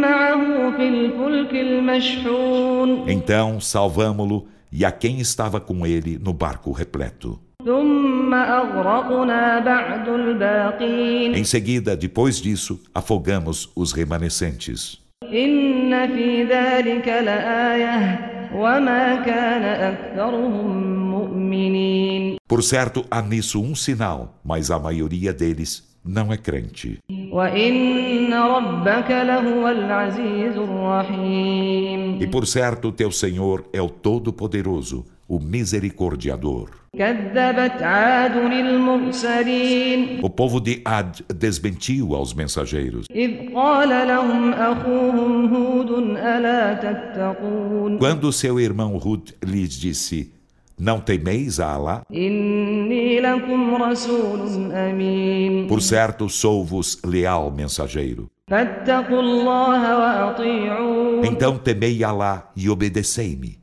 معه 0.02 0.78
في 0.78 0.88
الفلك 0.88 1.54
المشحون 1.54 3.10
Então 3.10 3.60
salvamo-lo 3.60 4.48
e 4.72 4.86
a 4.86 4.92
quem 4.92 5.20
estava 5.20 5.60
com 5.60 5.86
ele 5.88 6.20
no 6.20 6.34
barco 6.34 6.72
repleto. 6.72 7.40
ثم 7.66 8.07
أغرقنا 8.07 8.07
بعد 8.07 8.07
الباقين 8.07 8.07
Em 11.35 11.45
seguida, 11.45 11.97
depois 11.97 12.41
disso, 12.41 12.81
afogamos 12.95 13.71
os 13.75 13.93
remanescentes. 13.93 14.99
Por 22.49 22.63
certo, 22.63 23.05
há 23.11 23.21
nisso 23.21 23.61
um 23.61 23.75
sinal, 23.75 24.41
mas 24.45 24.71
a 24.71 24.79
maioria 24.79 25.33
deles 25.33 25.87
não 26.05 26.33
é 26.33 26.37
crente. 26.37 26.99
E 32.21 32.27
por 32.27 32.47
certo, 32.47 32.91
teu 32.91 33.13
Senhor 33.13 33.69
é 33.73 33.83
o 33.83 33.91
Todo-Poderoso 33.91 35.05
o 35.29 35.39
misericordiador. 35.39 36.71
O 40.23 40.31
povo 40.31 40.59
de 40.59 40.81
Ad 40.85 41.23
desmentiu 41.33 42.15
aos 42.15 42.33
mensageiros. 42.33 43.07
Quando 47.99 48.33
seu 48.33 48.59
irmão 48.59 48.97
Hud 48.97 49.35
lhes 49.45 49.75
disse: 49.75 50.33
Não 50.79 50.99
temeis 50.99 51.61
a 51.61 51.73
Alá? 51.75 52.03
Por 55.69 55.83
certo, 55.83 56.29
sou-vos 56.31 56.99
leal 57.05 57.51
mensageiro. 57.51 58.31
Então 61.23 61.59
temei 61.59 62.03
Alá 62.03 62.51
e 62.57 62.71
obedecei-me. 62.71 63.59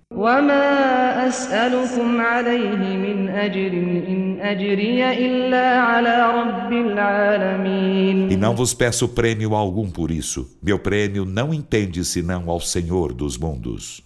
E 8.29 8.37
não 8.37 8.55
vos 8.55 8.73
peço 8.73 9.07
prêmio 9.09 9.55
algum 9.55 9.89
por 9.89 10.11
isso. 10.11 10.57
Meu 10.61 10.77
prêmio 10.77 11.25
não 11.25 11.53
entende 11.53 12.05
senão 12.05 12.49
ao 12.49 12.59
Senhor 12.59 13.11
dos 13.11 13.37
mundos. 13.37 14.01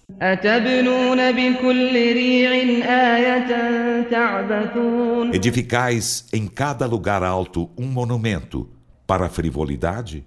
Edificais 5.34 6.26
em 6.34 6.48
cada 6.48 6.86
lugar 6.86 7.22
alto 7.22 7.70
um 7.78 7.86
monumento 7.86 8.70
para 9.06 9.26
a 9.26 9.30
frivolidade? 9.30 10.26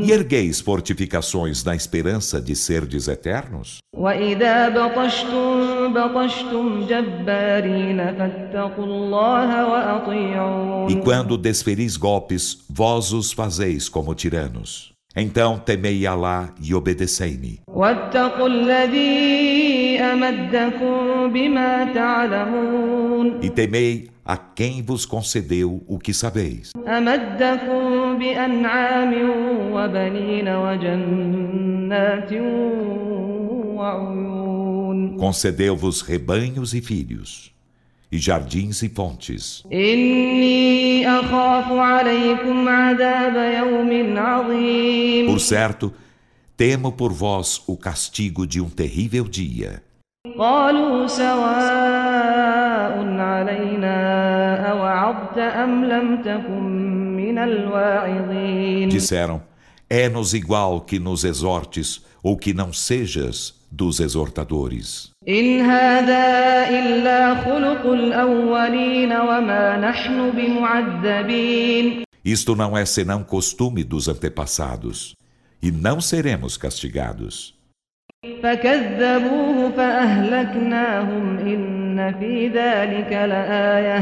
E 0.00 0.10
ergueis 0.10 0.60
fortificações 0.60 1.62
na 1.62 1.76
esperança 1.76 2.40
de 2.40 2.56
serdes 2.56 3.08
eternos? 3.08 3.78
E 10.88 10.96
quando 11.02 11.36
desferis 11.36 11.98
golpes, 11.98 12.64
vós 12.70 13.12
os 13.12 13.30
fazeis 13.30 13.86
como 13.88 14.14
tiranos. 14.14 14.94
Então 15.14 15.58
temei 15.58 16.06
Alá 16.06 16.54
e 16.60 16.74
obedecei-me. 16.74 17.60
E 23.42 23.50
temei 23.50 24.13
a 24.25 24.37
quem 24.37 24.81
vos 24.81 25.05
concedeu 25.05 25.83
o 25.87 25.97
que 25.99 26.13
sabeis. 26.13 26.71
أمدكم 26.87 28.17
بأنعام 28.19 29.13
وبنين 29.73 30.47
وجنات 30.47 32.31
وعيون 33.77 35.17
Concedeu-vos 35.17 36.01
rebanhos 36.01 36.73
e 36.73 36.81
filhos, 36.81 37.51
e 38.11 38.17
jardins 38.17 38.81
e 38.81 38.89
fontes. 38.89 39.63
إني 39.73 41.07
أخاف 41.07 41.71
عليكم 41.71 42.69
عذاب 42.69 43.35
يوم 43.59 44.17
عظيم 44.17 45.25
Por 45.27 45.39
certo, 45.39 45.93
temo 46.57 46.91
por 46.91 47.11
vós 47.11 47.61
o 47.67 47.77
castigo 47.77 48.45
de 48.47 48.61
um 48.61 48.69
terrível 48.69 49.25
dia. 49.25 49.81
قالوا 50.37 51.07
سواء 51.07 52.02
علينا 53.19 53.95
أوعظت 54.71 55.37
أم 55.37 55.85
لم 55.85 56.21
تكن 56.21 56.63
من 57.15 57.37
الواعظين 57.37 58.89
Disseram: 58.89 59.41
É-nos 59.89 60.33
igual 60.33 60.81
que 60.81 60.99
nos 60.99 61.23
exortes 61.23 62.01
ou 62.23 62.37
que 62.37 62.53
não 62.53 62.71
sejas 62.73 63.53
dos 63.71 63.99
exortadores. 63.99 65.11
إن 65.27 65.61
هذا 65.61 66.69
إلا 66.69 67.35
خلق 67.35 67.85
الأولين 67.85 69.11
وما 69.13 69.77
نحن 69.77 70.31
بمعذبين 70.31 72.03
Isto 72.25 72.55
não 72.55 72.77
é 72.77 72.85
senão 72.85 73.23
costume 73.23 73.83
dos 73.83 74.07
antepassados, 74.07 75.15
e 75.63 75.71
não 75.71 76.01
seremos 76.01 76.57
castigados. 76.57 77.59
فكذبوه 78.43 79.71
فأهلكناهم 79.77 81.37
إن 81.37 81.82
في 82.19 82.47
ذلك 82.47 83.11
لآية 83.11 83.99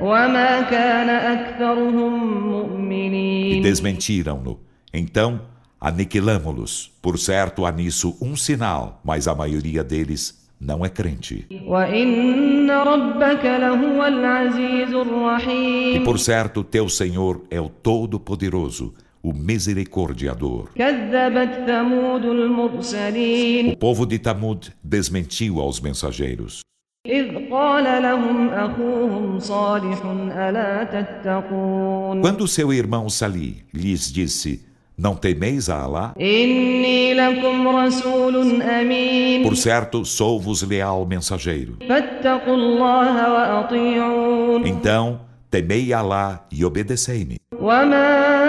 وما 0.00 0.60
كان 0.70 1.08
أكثرهم 1.08 2.14
E 2.22 2.42
مؤمنين 2.50 3.62
desmentiram-no. 3.62 4.56
Então, 4.94 5.40
aniquilamo-los. 5.80 6.90
Por 7.02 7.18
certo, 7.18 7.64
há 7.66 7.72
nisso 7.72 8.16
um 8.20 8.36
sinal, 8.36 9.00
mas 9.04 9.28
a 9.28 9.34
maioria 9.34 9.82
deles 9.84 10.46
não 10.60 10.84
é 10.84 10.88
crente. 10.88 11.46
وإن 11.66 12.70
ربك 12.70 13.44
لهو 13.44 14.06
العزيز 14.06 14.90
E 14.90 14.94
الرحيم 14.94 16.04
por 16.04 16.18
certo, 16.18 16.64
teu 16.64 16.88
Senhor 16.88 17.42
é 17.50 17.60
o 17.60 17.68
Todo-Poderoso, 17.68 18.94
o 19.22 19.32
misericordiador. 19.32 20.68
كذبت 20.76 21.64
ثمود 21.66 22.24
المرسلين 22.24 23.72
O 23.72 23.76
povo 23.76 24.06
de 24.06 24.18
Tamud 24.18 24.72
desmentiu 24.82 25.60
aos 25.60 25.80
mensageiros. 25.80 26.60
إذ 27.06 27.50
قال 27.50 28.02
لهم 28.02 28.48
أخوهم 28.48 29.38
صالح 29.38 29.98
ألا 30.36 30.84
تتقون 30.84 32.22
Quando 32.22 32.46
seu 32.48 32.72
irmão 32.72 33.08
Sali 33.08 33.64
lhes 33.72 34.12
disse: 34.12 34.64
Não 34.98 35.14
temeis 35.14 35.68
a 35.68 35.82
Alá? 35.82 36.12
إني 36.20 37.14
لكم 37.14 37.68
رسول 37.68 38.62
أمين 38.62 39.42
Por 39.44 39.56
certo, 39.56 40.04
sou-vos 40.04 40.62
leal 40.62 41.06
mensageiro. 41.06 41.76
فاتقوا 41.88 42.54
الله 42.54 43.32
وأطيعون 43.32 44.66
Então, 44.66 45.20
temei 45.50 45.92
Alá 45.92 46.46
e 46.50 46.64
obedecei-me. 46.64 47.36
وما 47.60 48.39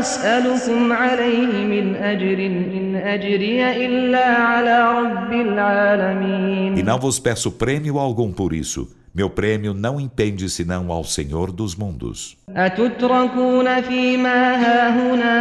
أسألكم 0.00 0.92
عليه 0.92 1.64
من 1.64 1.96
أجر 1.96 2.38
إن 2.46 2.96
أجري 2.96 3.86
إلا 3.86 4.26
على 4.26 4.76
رب 4.98 5.32
E 5.32 5.34
العالمين 5.34 6.84
não 6.84 6.98
vos 6.98 7.18
peço 7.18 7.50
prêmio 7.52 7.98
algum 7.98 8.32
por 8.32 8.52
isso. 8.52 8.88
Meu 9.14 9.28
prêmio 9.28 9.74
não 9.74 10.00
impende 10.00 10.48
senão 10.48 10.90
ao 10.90 11.04
Senhor 11.04 11.52
dos 11.52 11.74
mundos. 11.76 12.36
أتتركون 12.48 13.80
فيما 13.82 14.56
هاهنا 14.56 15.34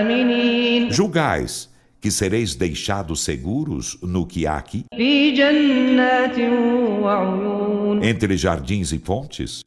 آمنين 0.00 0.90
Julgais 0.90 1.68
que 2.00 2.10
sereis 2.10 2.54
deixados 2.54 3.24
seguros 3.24 3.98
no 4.02 4.26
que 4.26 4.46
há 4.46 4.56
aqui, 4.56 4.84
في 4.96 5.30
جنات 5.30 6.38
وعيون 7.02 8.02
entre 8.04 8.36
jardins 8.36 8.92
e 8.92 8.98
fontes, 8.98 9.62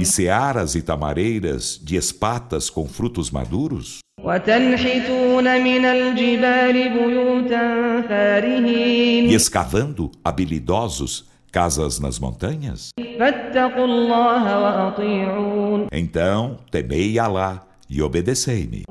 E 0.00 0.04
searas 0.04 0.74
e 0.74 0.82
tamareiras 0.82 1.80
de 1.82 1.96
espatas 1.96 2.70
com 2.70 2.86
frutos 2.86 3.30
maduros? 3.30 3.98
E 9.30 9.34
escavando, 9.34 10.10
habilidosos, 10.24 11.24
casas 11.50 11.98
nas 11.98 12.18
montanhas? 12.18 12.90
Então, 15.92 16.58
temei 16.70 17.18
Allah 17.18 17.66
e 17.88 18.00
obedecei-me. 18.02 18.84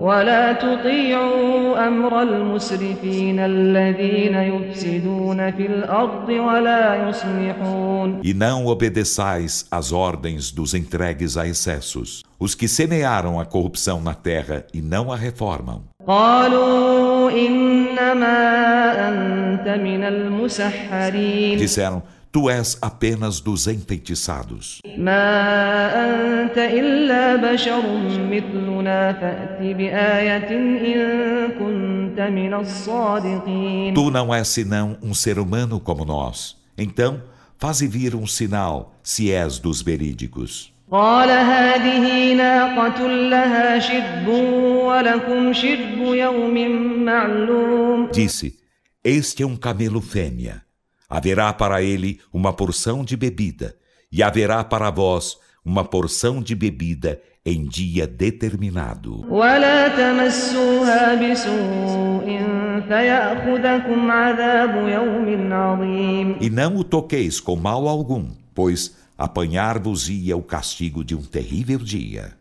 E 8.23 8.33
não 8.33 8.65
obedeçais 8.67 9.65
às 9.71 9.91
ordens 9.91 10.51
dos 10.51 10.73
entregues 10.73 11.37
a 11.37 11.47
excessos, 11.47 12.23
os 12.39 12.55
que 12.55 12.67
semearam 12.67 13.39
a 13.39 13.45
corrupção 13.45 14.01
na 14.01 14.13
terra 14.13 14.65
e 14.73 14.81
não 14.81 15.11
a 15.11 15.15
reformam. 15.15 15.83
Disseram, 21.57 22.03
Tu 22.32 22.50
és 22.50 22.76
apenas 22.82 23.40
dos 23.40 23.66
enfeitiçados. 23.66 24.80
ما 24.98 25.26
أنت 26.04 26.58
إلا 26.58 27.36
بشر 27.36 27.82
مثلنا 28.30 29.12
فأت 29.12 29.58
بآية 29.76 30.48
إن 30.50 31.48
كنت 31.58 32.20
من 32.20 32.54
الصادقين 32.54 33.94
Tu 33.94 34.10
não 34.10 34.34
és 34.34 34.48
senão 34.48 34.96
um 35.02 35.14
ser 35.14 35.38
humano 35.38 35.80
como 35.80 36.04
nós. 36.04 36.56
Então, 36.76 37.22
faze 37.58 37.86
vir 37.86 38.14
um 38.14 38.26
sinal, 38.26 38.94
se 39.02 39.30
és 39.32 39.58
dos 39.58 39.80
verídicos. 39.82 40.72
قال 40.90 41.30
هذه 41.30 42.34
ناقة 42.34 43.06
لها 43.06 43.78
شرب 43.78 44.28
ولكم 44.28 45.52
شرب 45.52 45.98
يوم 45.98 46.54
معلوم 47.04 48.08
Disse: 48.12 48.54
Este 49.04 49.42
é 49.42 49.46
um 49.46 49.56
camelo 49.56 50.00
fêmea. 50.00 50.62
haverá 51.11 51.51
para 51.51 51.83
ele 51.83 52.21
uma 52.31 52.53
porção 52.53 53.03
de 53.03 53.17
bebida, 53.17 53.75
e 54.09 54.23
haverá 54.23 54.63
para 54.63 54.89
vós 54.89 55.37
uma 55.63 55.83
porção 55.83 56.41
de 56.41 56.55
bebida 56.55 57.21
em 57.45 57.65
dia 57.65 58.07
determinado. 58.07 59.25
E 66.39 66.49
não 66.49 66.77
o 66.77 66.83
toqueis 66.83 67.41
com 67.41 67.57
mal 67.57 67.89
algum, 67.89 68.29
pois 68.55 68.95
apanhar-vos-ia 69.17 70.37
o 70.37 70.41
castigo 70.41 71.03
de 71.03 71.13
um 71.13 71.21
terrível 71.21 71.79
dia. 71.79 72.37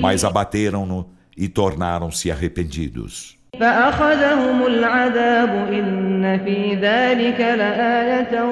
Mas 0.00 0.24
abateram-no 0.24 1.10
e 1.36 1.48
tornaram-se 1.48 2.30
arrependidos. 2.30 3.37
فأخذهم 3.59 4.65
العذاب 4.65 5.49
إن 5.73 6.39
في 6.45 6.75
ذلك 6.75 7.39
لآية 7.39 8.43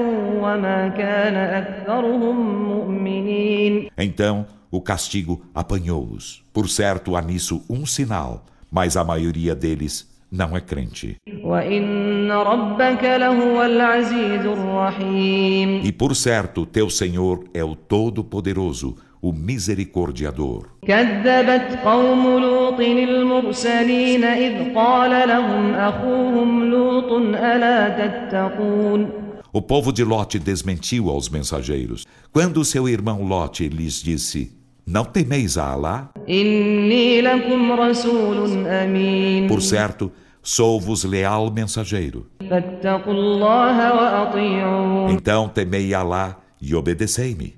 وما 0.41 0.87
كان 0.87 1.35
أكثرهم 1.35 2.37
مؤمنين 2.69 3.87
Então 3.97 4.45
o 4.71 4.79
castigo 4.81 5.41
apanhou-os. 5.55 6.43
Por 6.53 6.69
certo, 6.69 7.15
há 7.15 7.21
nisso 7.21 7.63
um 7.69 7.85
sinal, 7.85 8.45
mas 8.71 8.95
a 8.95 9.03
maioria 9.03 9.55
deles 9.55 10.07
não 10.31 10.55
é 10.55 10.61
crente. 10.61 11.17
وإن 11.43 12.31
ربك 12.31 13.03
لهو 13.03 13.63
العزيز 13.63 14.45
الرحيم 14.45 15.81
E 15.83 15.91
por 15.91 16.15
certo, 16.15 16.65
teu 16.65 16.89
Senhor 16.89 17.43
é 17.53 17.63
o 17.63 17.75
Todo-Poderoso, 17.75 18.95
o 19.25 19.31
Misericordiador. 19.33 20.65
كذبت 20.87 21.79
قوم 21.85 22.39
لوط 22.39 22.79
المرسلين 22.79 24.23
إذ 24.23 24.75
قال 24.75 25.29
لهم 25.29 25.73
أخوهم 25.73 26.63
لوط 26.63 27.11
ألا 27.35 27.89
تتقون 27.89 29.09
O 29.53 29.61
povo 29.61 29.91
de 29.91 30.03
Lote 30.05 30.39
desmentiu 30.39 31.09
aos 31.09 31.27
mensageiros. 31.29 32.05
Quando 32.31 32.63
seu 32.63 32.87
irmão 32.87 33.21
Lote 33.23 33.67
lhes 33.67 34.01
disse: 34.01 34.51
Não 34.87 35.03
temeis 35.05 35.57
a 35.57 35.65
Alá? 35.71 36.09
إني 36.29 37.21
لكم 37.21 37.71
رسول 37.71 38.67
أمين 38.67 39.47
Por 39.49 39.61
certo, 39.61 40.11
sou-vos 40.41 41.03
leal 41.03 41.51
mensageiro. 41.51 42.25
فاتقوا 42.49 43.13
الله 43.13 43.93
وأطيعون 43.95 45.09
Então 45.11 45.49
temei 45.49 45.93
Alá 45.93 46.37
e 46.61 46.73
obedecei-me. 46.73 47.55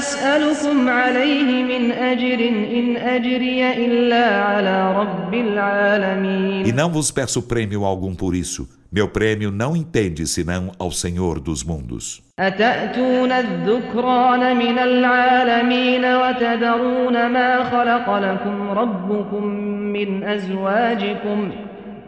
أسألكم 0.00 0.88
عليه 0.88 1.64
من 1.64 1.92
أجر 1.92 2.40
إن 2.78 2.96
أجري 2.96 3.84
إلا 3.86 4.24
على 4.42 4.96
رب 4.96 5.34
E 5.34 5.40
العالمين 5.40 6.74
não 6.74 6.90
vos 6.90 7.10
peço 7.10 7.42
prêmio 7.42 7.84
algum 7.84 8.14
por 8.14 8.34
isso. 8.34 8.66
Meu 8.90 9.08
prêmio 9.08 9.50
não 9.50 9.76
impende 9.76 10.26
senão 10.26 10.72
ao 10.78 10.90
Senhor 10.90 11.40
dos 11.40 11.62
mundos. 11.62 12.22
أتأتون 12.38 13.32
الذكران 13.32 14.56
من 14.56 14.78
العالمين 14.78 16.04
وتذرون 16.04 17.26
ما 17.26 17.70
خلق 17.70 18.16
لكم 18.18 18.70
ربكم 18.70 19.44
من 19.92 20.24
أزواجكم 20.24 21.50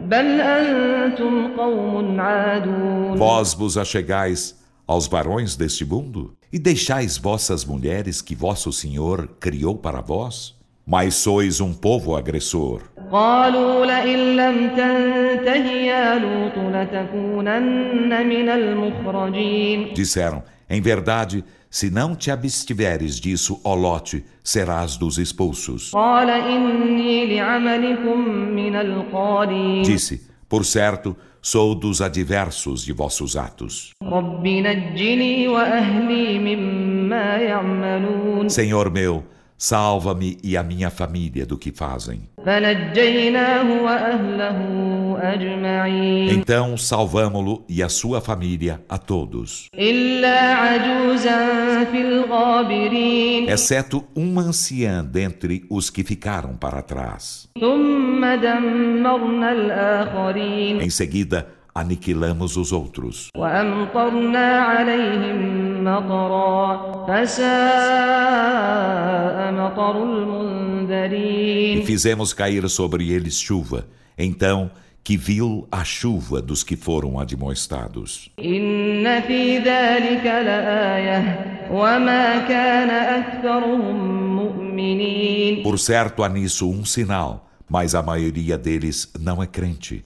بل 0.01 0.41
أنتم 0.41 1.47
قوم 1.57 2.21
عادون 2.21 3.17
Vós 3.17 3.53
vos 3.53 3.77
achegais 3.77 4.55
aos 4.87 5.07
varões 5.07 5.55
deste 5.55 5.85
mundo 5.85 6.33
E 6.54 6.58
deixais 6.60 7.18
vossas 7.18 7.64
mulheres 7.64 8.22
que 8.22 8.32
vosso 8.32 8.72
Senhor 8.72 9.26
criou 9.40 9.76
para 9.76 10.00
vós? 10.00 10.54
Mas 10.86 11.16
sois 11.16 11.60
um 11.60 11.74
povo 11.74 12.14
agressor. 12.14 12.82
Disseram: 19.94 20.44
Em 20.70 20.80
verdade, 20.80 21.44
se 21.68 21.90
não 21.90 22.14
te 22.14 22.30
abstiveres 22.30 23.18
disso, 23.18 23.60
ó 23.64 23.74
Lote, 23.74 24.24
serás 24.44 24.96
dos 24.96 25.18
expulsos. 25.18 25.90
Disse: 29.82 30.24
Por 30.48 30.64
certo, 30.64 31.16
sou 31.44 31.74
dos 31.74 32.00
adversos 32.00 32.82
de 32.82 32.92
vossos 32.94 33.36
atos. 33.36 33.90
Senhor 38.48 38.90
meu, 38.90 39.22
Salva-me 39.56 40.36
e 40.42 40.56
a 40.56 40.62
minha 40.62 40.90
família 40.90 41.46
do 41.46 41.56
que 41.56 41.72
fazem. 41.72 42.28
Então 46.30 46.76
salvamo-lo 46.76 47.64
e 47.68 47.82
a 47.82 47.88
sua 47.88 48.20
família 48.20 48.82
a 48.88 48.98
todos. 48.98 49.68
Exceto 53.48 54.04
uma 54.14 54.42
anciã 54.42 55.04
dentre 55.04 55.64
os 55.70 55.88
que 55.88 56.02
ficaram 56.04 56.56
para 56.56 56.82
trás. 56.82 57.48
Em 60.80 60.90
seguida, 60.90 61.48
aniquilamos 61.74 62.56
os 62.56 62.72
outros. 62.72 63.30
E 71.78 71.82
fizemos 71.84 72.32
cair 72.32 72.68
sobre 72.68 73.10
eles 73.10 73.40
chuva. 73.40 73.86
Então, 74.16 74.70
que 75.02 75.16
viu 75.18 75.68
a 75.70 75.84
chuva 75.84 76.40
dos 76.40 76.62
que 76.62 76.76
foram 76.76 77.20
admoestados. 77.20 78.30
Por 85.62 85.78
certo 85.78 86.22
há 86.22 86.28
nisso 86.28 86.70
um 86.70 86.84
sinal 86.86 87.50
mas 87.68 87.94
a 87.94 88.02
maioria 88.02 88.58
deles 88.58 89.10
não 89.18 89.42
é 89.42 89.46
crente. 89.46 90.04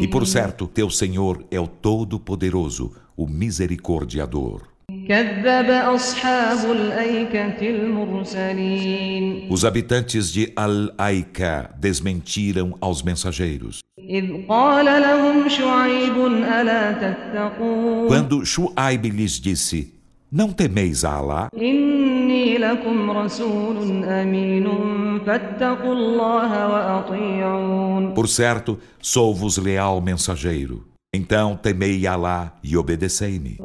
E 0.00 0.08
por 0.08 0.26
certo, 0.26 0.66
teu 0.66 0.90
Senhor 0.90 1.44
é 1.50 1.60
o 1.60 1.66
Todo-Poderoso, 1.66 2.92
o 3.16 3.26
Misericordiador. 3.26 4.70
Os 9.48 9.64
habitantes 9.64 10.32
de 10.32 10.52
Al-Aika 10.56 11.70
desmentiram 11.78 12.76
aos 12.80 13.02
mensageiros. 13.02 13.80
Quando 18.08 18.44
Shu'aib 18.44 19.10
lhes 19.10 19.40
disse: 19.40 19.99
não 20.32 20.52
temeis 20.52 21.04
a 21.04 21.14
Alá? 21.14 21.48
Por 28.14 28.28
certo, 28.28 28.78
sou-vos 29.02 29.56
leal 29.56 30.00
mensageiro. 30.00 30.86
Então 31.12 31.56
temei 31.56 32.06
Alá 32.06 32.52
e 32.62 32.76
obedecei-me. 32.76 33.56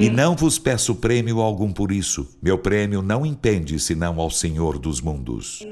E 0.00 0.10
não 0.10 0.36
vos 0.36 0.60
peço 0.60 0.94
prêmio 0.94 1.40
algum 1.40 1.72
por 1.72 1.90
isso. 1.90 2.38
Meu 2.40 2.56
prêmio 2.56 3.02
não 3.02 3.26
impende 3.26 3.80
senão 3.80 4.20
ao 4.20 4.30
Senhor 4.30 4.78
dos 4.78 5.00
mundos. 5.00 5.66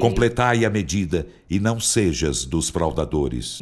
Completai 0.00 0.64
a 0.64 0.70
medida 0.70 1.26
e 1.54 1.60
não 1.60 1.78
sejas 1.78 2.44
dos 2.44 2.68
fraudadores. 2.68 3.60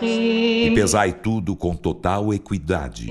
E 0.00 0.72
pesai 0.76 1.12
tudo 1.12 1.56
com 1.56 1.74
total 1.74 2.32
equidade. 2.32 3.10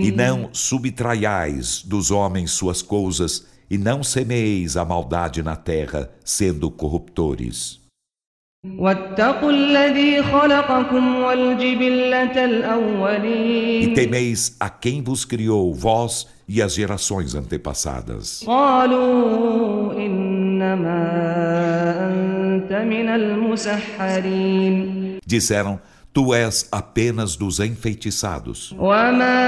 E 0.00 0.12
não 0.12 0.48
subtraiais 0.50 1.82
dos 1.82 2.10
homens 2.10 2.52
suas 2.52 2.80
coisas, 2.80 3.46
e 3.68 3.76
não 3.76 4.02
semeis 4.02 4.78
a 4.78 4.84
maldade 4.86 5.42
na 5.42 5.56
terra, 5.56 6.10
sendo 6.24 6.70
corruptores. 6.70 7.85
E 8.65 8.67
الأولين 12.37 13.93
temeis 13.95 14.55
a 14.59 14.69
quem 14.69 15.01
vos 15.01 15.25
criou, 15.25 15.73
vós 15.73 16.27
e 16.47 16.61
as 16.61 16.75
gerações 16.75 17.33
antepassadas. 17.33 18.43
قالوا 18.45 19.93
إنما 19.93 21.01
أنت 22.11 22.73
من 22.73 23.09
المسحرين 23.09 24.75
Disseram: 25.25 25.79
Tu 26.13 26.31
és 26.35 26.67
apenas 26.71 27.35
dos 27.35 27.59
enfeitiçados. 27.59 28.75
وما 28.77 29.41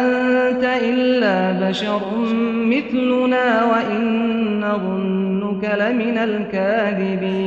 أنت 0.00 0.64
إلا 0.64 1.68
بشر 1.68 2.00
مثلنا 2.70 3.64
وإن 3.64 4.60
نظنك 4.60 5.27
لمن 5.27 5.27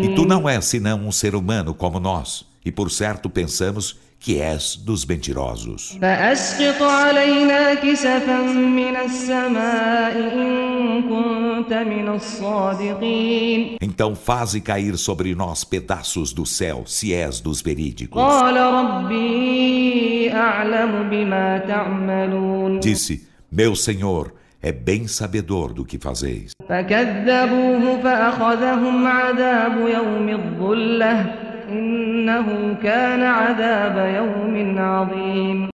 e 0.04 0.14
tu 0.14 0.24
não 0.24 0.48
és 0.48 0.64
senão 0.64 0.98
um 1.06 1.12
ser 1.12 1.34
humano 1.34 1.74
como 1.74 1.98
nós, 1.98 2.44
e 2.64 2.70
por 2.70 2.90
certo 2.90 3.28
pensamos 3.28 3.96
que 4.22 4.40
és 4.40 4.76
dos 4.76 5.04
mentirosos. 5.04 5.98
Então 13.80 14.14
faze 14.14 14.60
cair 14.60 14.96
sobre 14.96 15.34
nós 15.34 15.64
pedaços 15.64 16.32
do 16.32 16.46
céu, 16.46 16.84
se 16.86 17.12
és 17.12 17.40
dos 17.40 17.60
verídicos. 17.60 18.22
Disse, 22.80 23.26
meu 23.50 23.74
Senhor, 23.74 24.32
é 24.62 24.70
bem 24.70 25.08
sabedor 25.08 25.72
do 25.72 25.84
que 25.84 25.98
fazeis. 25.98 26.52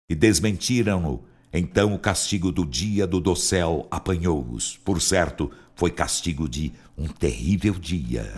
E 0.09 0.15
desmentiram-no, 0.15 1.23
então 1.53 1.93
o 1.93 1.99
castigo 1.99 2.51
do 2.51 2.65
dia 2.65 3.07
do 3.07 3.21
dossel 3.21 3.87
apanhou-os. 3.89 4.77
Por 4.83 5.01
certo, 5.01 5.49
foi 5.75 5.89
castigo 5.89 6.49
de 6.49 6.73
um 6.97 7.07
terrível 7.07 7.73
dia. 7.73 8.29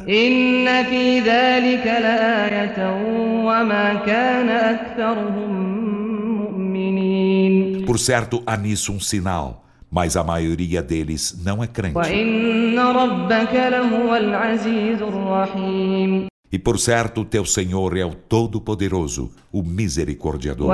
Por 7.86 7.99
certo, 7.99 8.43
há 8.45 8.55
nisso 8.55 8.93
um 8.93 8.99
sinal 8.99 9.64
mas 9.95 10.17
a 10.17 10.23
maioria 10.25 10.84
deles 10.84 11.41
não 11.41 11.63
é 11.63 11.67
crente. 11.67 11.97
E 16.51 16.60
por 16.60 16.77
certo, 16.77 17.23
teu 17.23 17.45
Senhor 17.45 17.95
é 17.95 18.03
o 18.03 18.13
Todo-Poderoso, 18.13 19.31
o 19.53 19.63
Misericordiador. 19.63 20.69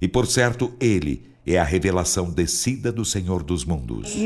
E 0.00 0.08
por 0.08 0.26
certo, 0.26 0.72
Ele 0.80 1.22
é 1.46 1.58
a 1.58 1.64
revelação 1.64 2.30
descida 2.32 2.90
do 2.90 3.04
Senhor 3.04 3.44
dos 3.44 3.64
mundos. 3.64 4.16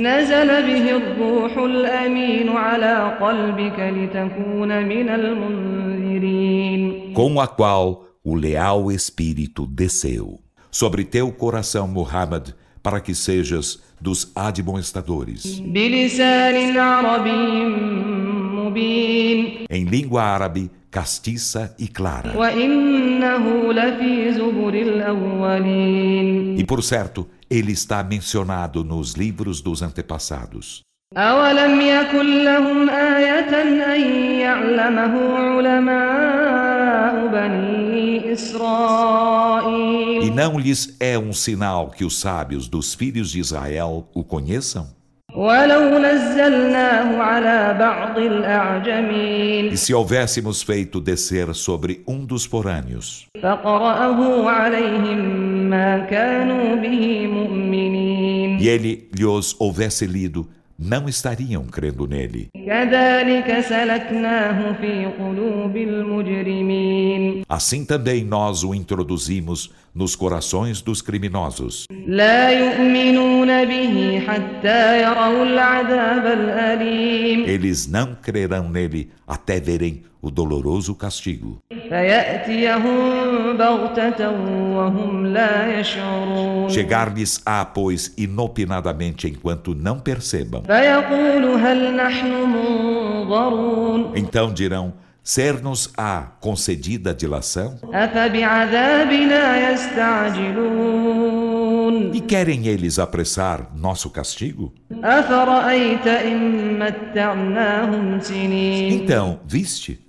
Com 7.15 7.39
a 7.39 7.47
qual 7.47 8.08
o 8.28 8.36
leal 8.36 8.92
Espírito 8.92 9.66
desceu 9.68 10.40
sobre 10.72 11.04
teu 11.04 11.32
coração, 11.32 11.88
Muhammad, 11.88 12.50
para 12.82 13.00
que 13.00 13.14
sejas 13.16 13.82
dos 14.02 14.32
admoestadores. 14.36 15.60
بلسان 15.60 16.78
عربي 16.78 17.32
مبين 18.56 19.66
Em 19.70 19.84
língua 19.86 20.24
árabe, 20.24 20.70
castiça 20.92 21.76
e 21.80 21.88
clara. 21.88 22.36
وإنه 22.38 23.74
لفي 23.74 24.34
زبر 24.34 24.74
الأولين 24.74 26.58
E 26.60 26.64
por 26.66 26.82
certo, 26.84 27.28
ele 27.50 27.72
está 27.72 28.04
mencionado 28.04 28.84
nos 28.84 29.14
livros 29.14 29.62
dos 29.62 29.82
antepassados. 29.82 30.82
أولم 31.18 31.82
يكن 31.82 32.44
لهم 32.44 32.90
آية 32.90 33.62
أن 33.62 34.02
يعلمه 34.40 35.38
علماء 35.38 37.28
بني 37.28 37.77
إسرائيل 37.77 37.77
e 40.23 40.31
não 40.31 40.59
lhes 40.59 40.97
é 41.01 41.19
um 41.19 41.33
sinal 41.33 41.91
que 41.91 42.05
os 42.05 42.21
sábios 42.21 42.69
dos 42.69 42.95
filhos 42.95 43.31
de 43.31 43.41
Israel 43.41 44.09
o 44.15 44.23
conheçam? 44.25 44.99
E 49.71 49.77
se 49.77 49.95
houvéssemos 49.95 50.63
feito 50.63 51.01
descer 51.01 51.55
sobre 51.55 52.03
um 52.09 52.25
dos 52.25 52.47
porâneos, 52.47 53.27
e 58.61 58.69
ele 58.69 59.09
lhes 59.15 59.55
houvesse 59.59 60.07
lido, 60.07 60.49
não 60.79 61.09
estariam 61.09 61.65
crendo 61.65 62.07
nele. 62.07 62.51
Assim 67.49 67.85
também 67.85 68.25
nós 68.25 68.63
o 68.63 68.73
introduzimos 68.73 69.73
nos 69.93 70.15
corações 70.15 70.81
dos 70.81 71.03
criminosos. 71.03 71.87
Eles 77.47 77.87
não 77.89 78.15
crerão 78.15 78.69
nele 78.69 79.11
até 79.27 79.59
verem 79.59 80.05
o 80.21 80.31
doloroso 80.31 80.95
castigo. 80.95 81.63
Chegar-lhes 86.69 87.41
á, 87.47 87.65
pois, 87.65 88.13
inopinadamente 88.17 89.29
enquanto 89.29 89.75
não 89.75 89.99
percebam. 89.99 90.63
Então 94.15 94.53
dirão: 94.53 94.95
ser-nos 95.23 95.93
á 95.97 96.33
concedida 96.41 97.15
dilação? 97.15 97.79
E 102.13 102.21
querem 102.21 102.67
eles 102.67 102.99
apressar 102.99 103.71
nosso 103.75 104.11
castigo? 104.11 104.73
Então, 108.93 109.41
viste? 109.47 110.08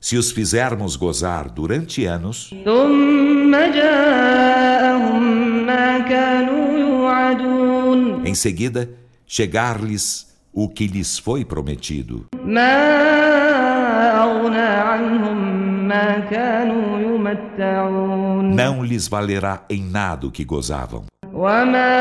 se 0.00 0.16
os 0.16 0.32
fizermos 0.32 0.96
gozar 0.96 1.50
durante 1.50 2.06
anos, 2.06 2.50
em 8.24 8.34
seguida, 8.34 8.90
chegar-lhes 9.26 10.28
o 10.52 10.68
que 10.68 10.86
lhes 10.86 11.18
foi 11.18 11.44
prometido. 11.44 12.26
Não 18.42 18.82
lhes 18.82 19.06
valerá 19.06 19.64
em 19.68 19.82
nada 19.82 20.26
o 20.26 20.30
que 20.30 20.44
gozavam. 20.44 21.04
وما 21.39 21.95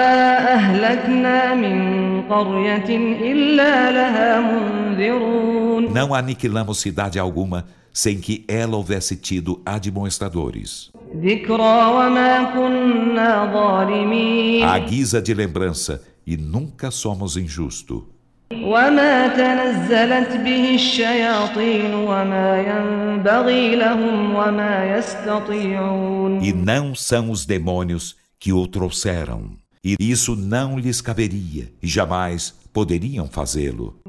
أهلكنا 0.55 1.55
من 1.55 2.23
قرية 2.23 2.89
إلا 3.33 3.91
لها 3.93 4.41
منذرون 4.41 5.93
Não 5.95 6.15
aniquilamos 6.15 6.79
cidade 6.81 7.19
alguma 7.19 7.65
sem 7.93 8.19
que 8.21 8.45
ela 8.49 8.77
houvesse 8.77 9.17
tido 9.17 9.61
admoestadores. 9.67 10.91
ذكرى 11.17 11.85
وما 11.95 12.43
كنا 12.55 13.53
ظالمين 13.53 14.65
À 14.69 14.79
guisa 14.79 15.21
de 15.23 15.35
lembrança, 15.35 16.01
e 16.27 16.37
nunca 16.37 16.91
somos 16.91 17.37
injusto. 17.37 18.07
وما 18.53 19.29
تنزلت 19.29 20.37
به 20.45 20.75
الشياطين 20.75 21.95
وما 21.95 22.61
ينبغي 22.61 23.77
لهم 23.77 24.35
وما 24.35 24.97
يستطيعون 24.99 26.41
E 26.43 26.53
não 26.53 26.95
são 26.95 27.31
os 27.31 27.45
demônios 27.47 28.17
que 28.40 28.54
o 28.54 28.66
trouxeram. 28.66 29.52
E 29.84 29.96
isso 30.00 30.36
não 30.36 30.78
lhes 30.78 31.02
caberia 31.02 31.72
e 31.82 31.88
jamais 31.88 32.54
poderiam 32.72 33.28
fazê-lo. 33.28 34.00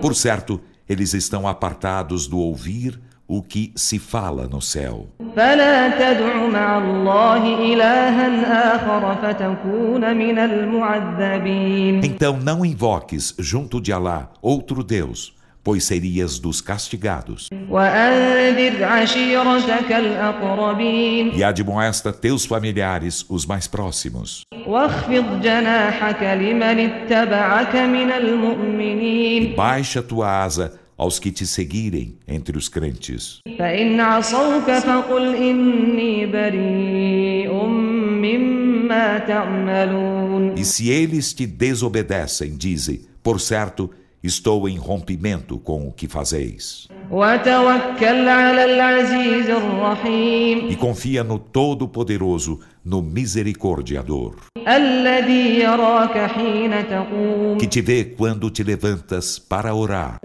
Por 0.00 0.14
certo, 0.14 0.60
eles 0.88 1.14
estão 1.14 1.46
apartados 1.46 2.26
do 2.26 2.38
ouvir 2.38 3.00
o 3.26 3.42
que 3.42 3.72
se 3.74 3.98
fala 3.98 4.46
no 4.46 4.60
céu. 4.60 5.08
Então 12.04 12.36
não 12.38 12.64
invoques 12.64 13.34
junto 13.38 13.80
de 13.80 13.92
Alá 13.92 14.30
outro 14.42 14.84
Deus 14.84 15.34
pois 15.64 15.84
serias 15.84 16.38
dos 16.38 16.60
castigados. 16.60 17.48
E 21.34 21.44
admoesta 21.44 22.12
teus 22.12 22.44
familiares, 22.44 23.24
os 23.28 23.46
mais 23.46 23.66
próximos. 23.66 24.42
E 29.40 29.54
baixa 29.56 30.02
tua 30.02 30.44
asa 30.44 30.80
aos 30.96 31.18
que 31.18 31.32
te 31.32 31.46
seguirem 31.46 32.16
entre 32.28 32.56
os 32.56 32.68
crentes. 32.68 33.40
E 40.56 40.64
se 40.64 40.90
eles 40.90 41.32
te 41.32 41.46
desobedecem, 41.46 42.56
dizem, 42.56 43.00
por 43.22 43.40
certo, 43.40 43.90
Estou 44.22 44.68
em 44.68 44.76
rompimento 44.76 45.58
com 45.58 45.88
o 45.88 45.92
que 45.92 46.06
fazeis. 46.06 46.86
E 50.70 50.76
confia 50.76 51.24
no 51.24 51.40
Todo-Poderoso, 51.40 52.60
no 52.84 53.02
Misericordiador, 53.02 54.36
que 57.58 57.66
te 57.66 57.80
vê 57.80 58.04
quando 58.04 58.48
te 58.48 58.62
levantas 58.62 59.40
para 59.40 59.74
orar. 59.74 60.18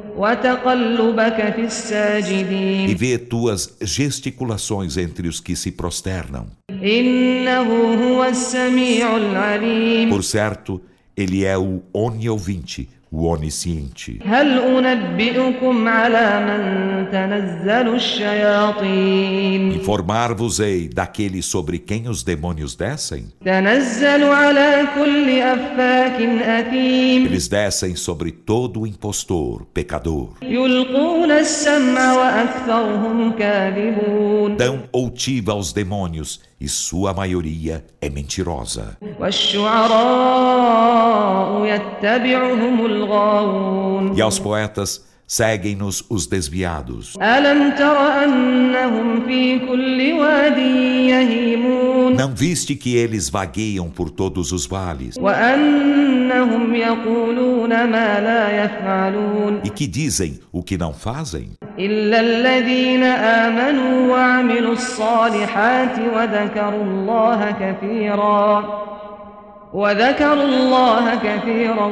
e 2.87 2.95
vê 2.95 3.17
tuas 3.17 3.77
gesticulações 3.81 4.95
entre 4.95 5.27
os 5.27 5.39
que 5.39 5.55
se 5.55 5.71
prosternam. 5.71 6.45
Por 10.07 10.23
certo, 10.23 10.79
ele 11.15 11.43
é 11.43 11.57
o 11.57 11.81
oniovinte 11.91 12.89
o 13.11 13.25
Onisciente. 13.25 14.19
Informar-vos-ei 19.75 20.89
daquele 20.89 21.41
sobre 21.41 21.79
quem 21.79 22.07
os 22.07 22.23
demônios 22.23 22.75
descem? 22.75 23.27
Eles 27.25 27.47
descem 27.47 27.95
sobre 27.95 28.31
todo 28.31 28.81
o 28.81 28.87
impostor, 28.87 29.65
pecador. 29.73 30.33
Dão 34.57 34.83
outiva 34.91 35.51
aos 35.51 35.71
demônios 35.71 36.41
e 36.59 36.67
sua 36.67 37.13
maioria 37.13 37.85
é 38.01 38.09
mentirosa. 38.09 38.97
والشعراء 43.06 43.06
يتبعهم 43.06 43.06
الغاوون 43.06 44.16
E 44.16 44.22
aos 44.22 44.38
poetas 44.38 45.04
seguem-nos 45.26 46.04
os 46.10 46.26
desviados. 46.26 47.16
ألم 47.22 47.76
تر 47.76 47.96
أنهم 48.24 49.26
في 49.26 49.58
كل 49.58 50.12
واد 50.12 50.58
يهيمون 50.58 52.16
Não 52.16 52.34
viste 52.34 52.74
que 52.76 52.96
eles 52.96 53.30
vagueiam 53.30 53.88
por 53.90 54.10
todos 54.10 54.52
os 54.52 54.66
vales 54.66 55.16
وأنهم 55.18 56.74
يقولون 56.74 57.68
ما 57.68 58.20
لا 58.20 58.64
يفعلون 58.64 59.60
e 59.64 59.70
que 59.70 59.86
dizem 59.86 60.40
o 60.52 60.62
que 60.62 60.76
não 60.76 60.92
fazem? 60.92 61.56
إلا 61.78 62.20
الذين 62.20 63.02
آمنوا 63.02 64.12
وعملوا 64.12 64.72
الصالحات 64.72 65.98
وذكروا 66.14 66.84
الله 66.84 67.50
كثيرا 67.60 68.64
وذكروا 69.76 70.44
الله 70.44 71.14
كثيرا 71.14 71.86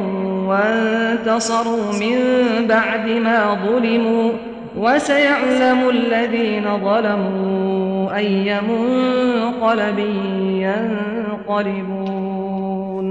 وانتصروا 0.46 1.92
من 1.92 2.16
بعد 2.66 3.08
ما 3.08 3.54
ظلموا 3.54 4.32
وسيعلم 4.76 5.88
الذين 5.88 6.78
ظلموا 6.84 8.16
أي 8.16 8.60
منقلب 8.60 9.98
ينقلبون 11.48 12.20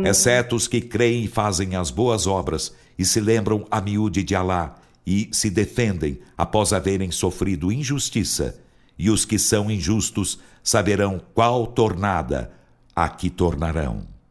Exceto 0.05 0.55
os 0.55 0.67
que 0.67 0.79
creem 0.79 1.25
e 1.25 1.27
fazem 1.27 1.75
as 1.75 1.91
boas 1.91 2.25
obras 2.25 2.73
e 2.97 3.03
se 3.03 3.19
lembram 3.19 3.65
a 3.69 3.81
miúde 3.81 4.23
de 4.23 4.33
Alá 4.33 4.75
e 5.05 5.27
se 5.31 5.49
defendem 5.49 6.19
após 6.37 6.71
haverem 6.71 7.11
sofrido 7.11 7.69
injustiça. 7.71 8.61
E 8.97 9.09
os 9.09 9.25
que 9.25 9.37
são 9.37 9.69
injustos 9.69 10.39
saberão 10.63 11.19
qual 11.33 11.67
tornada 11.67 12.51
a 12.95 13.09
que 13.09 13.29
tornarão. 13.29 14.12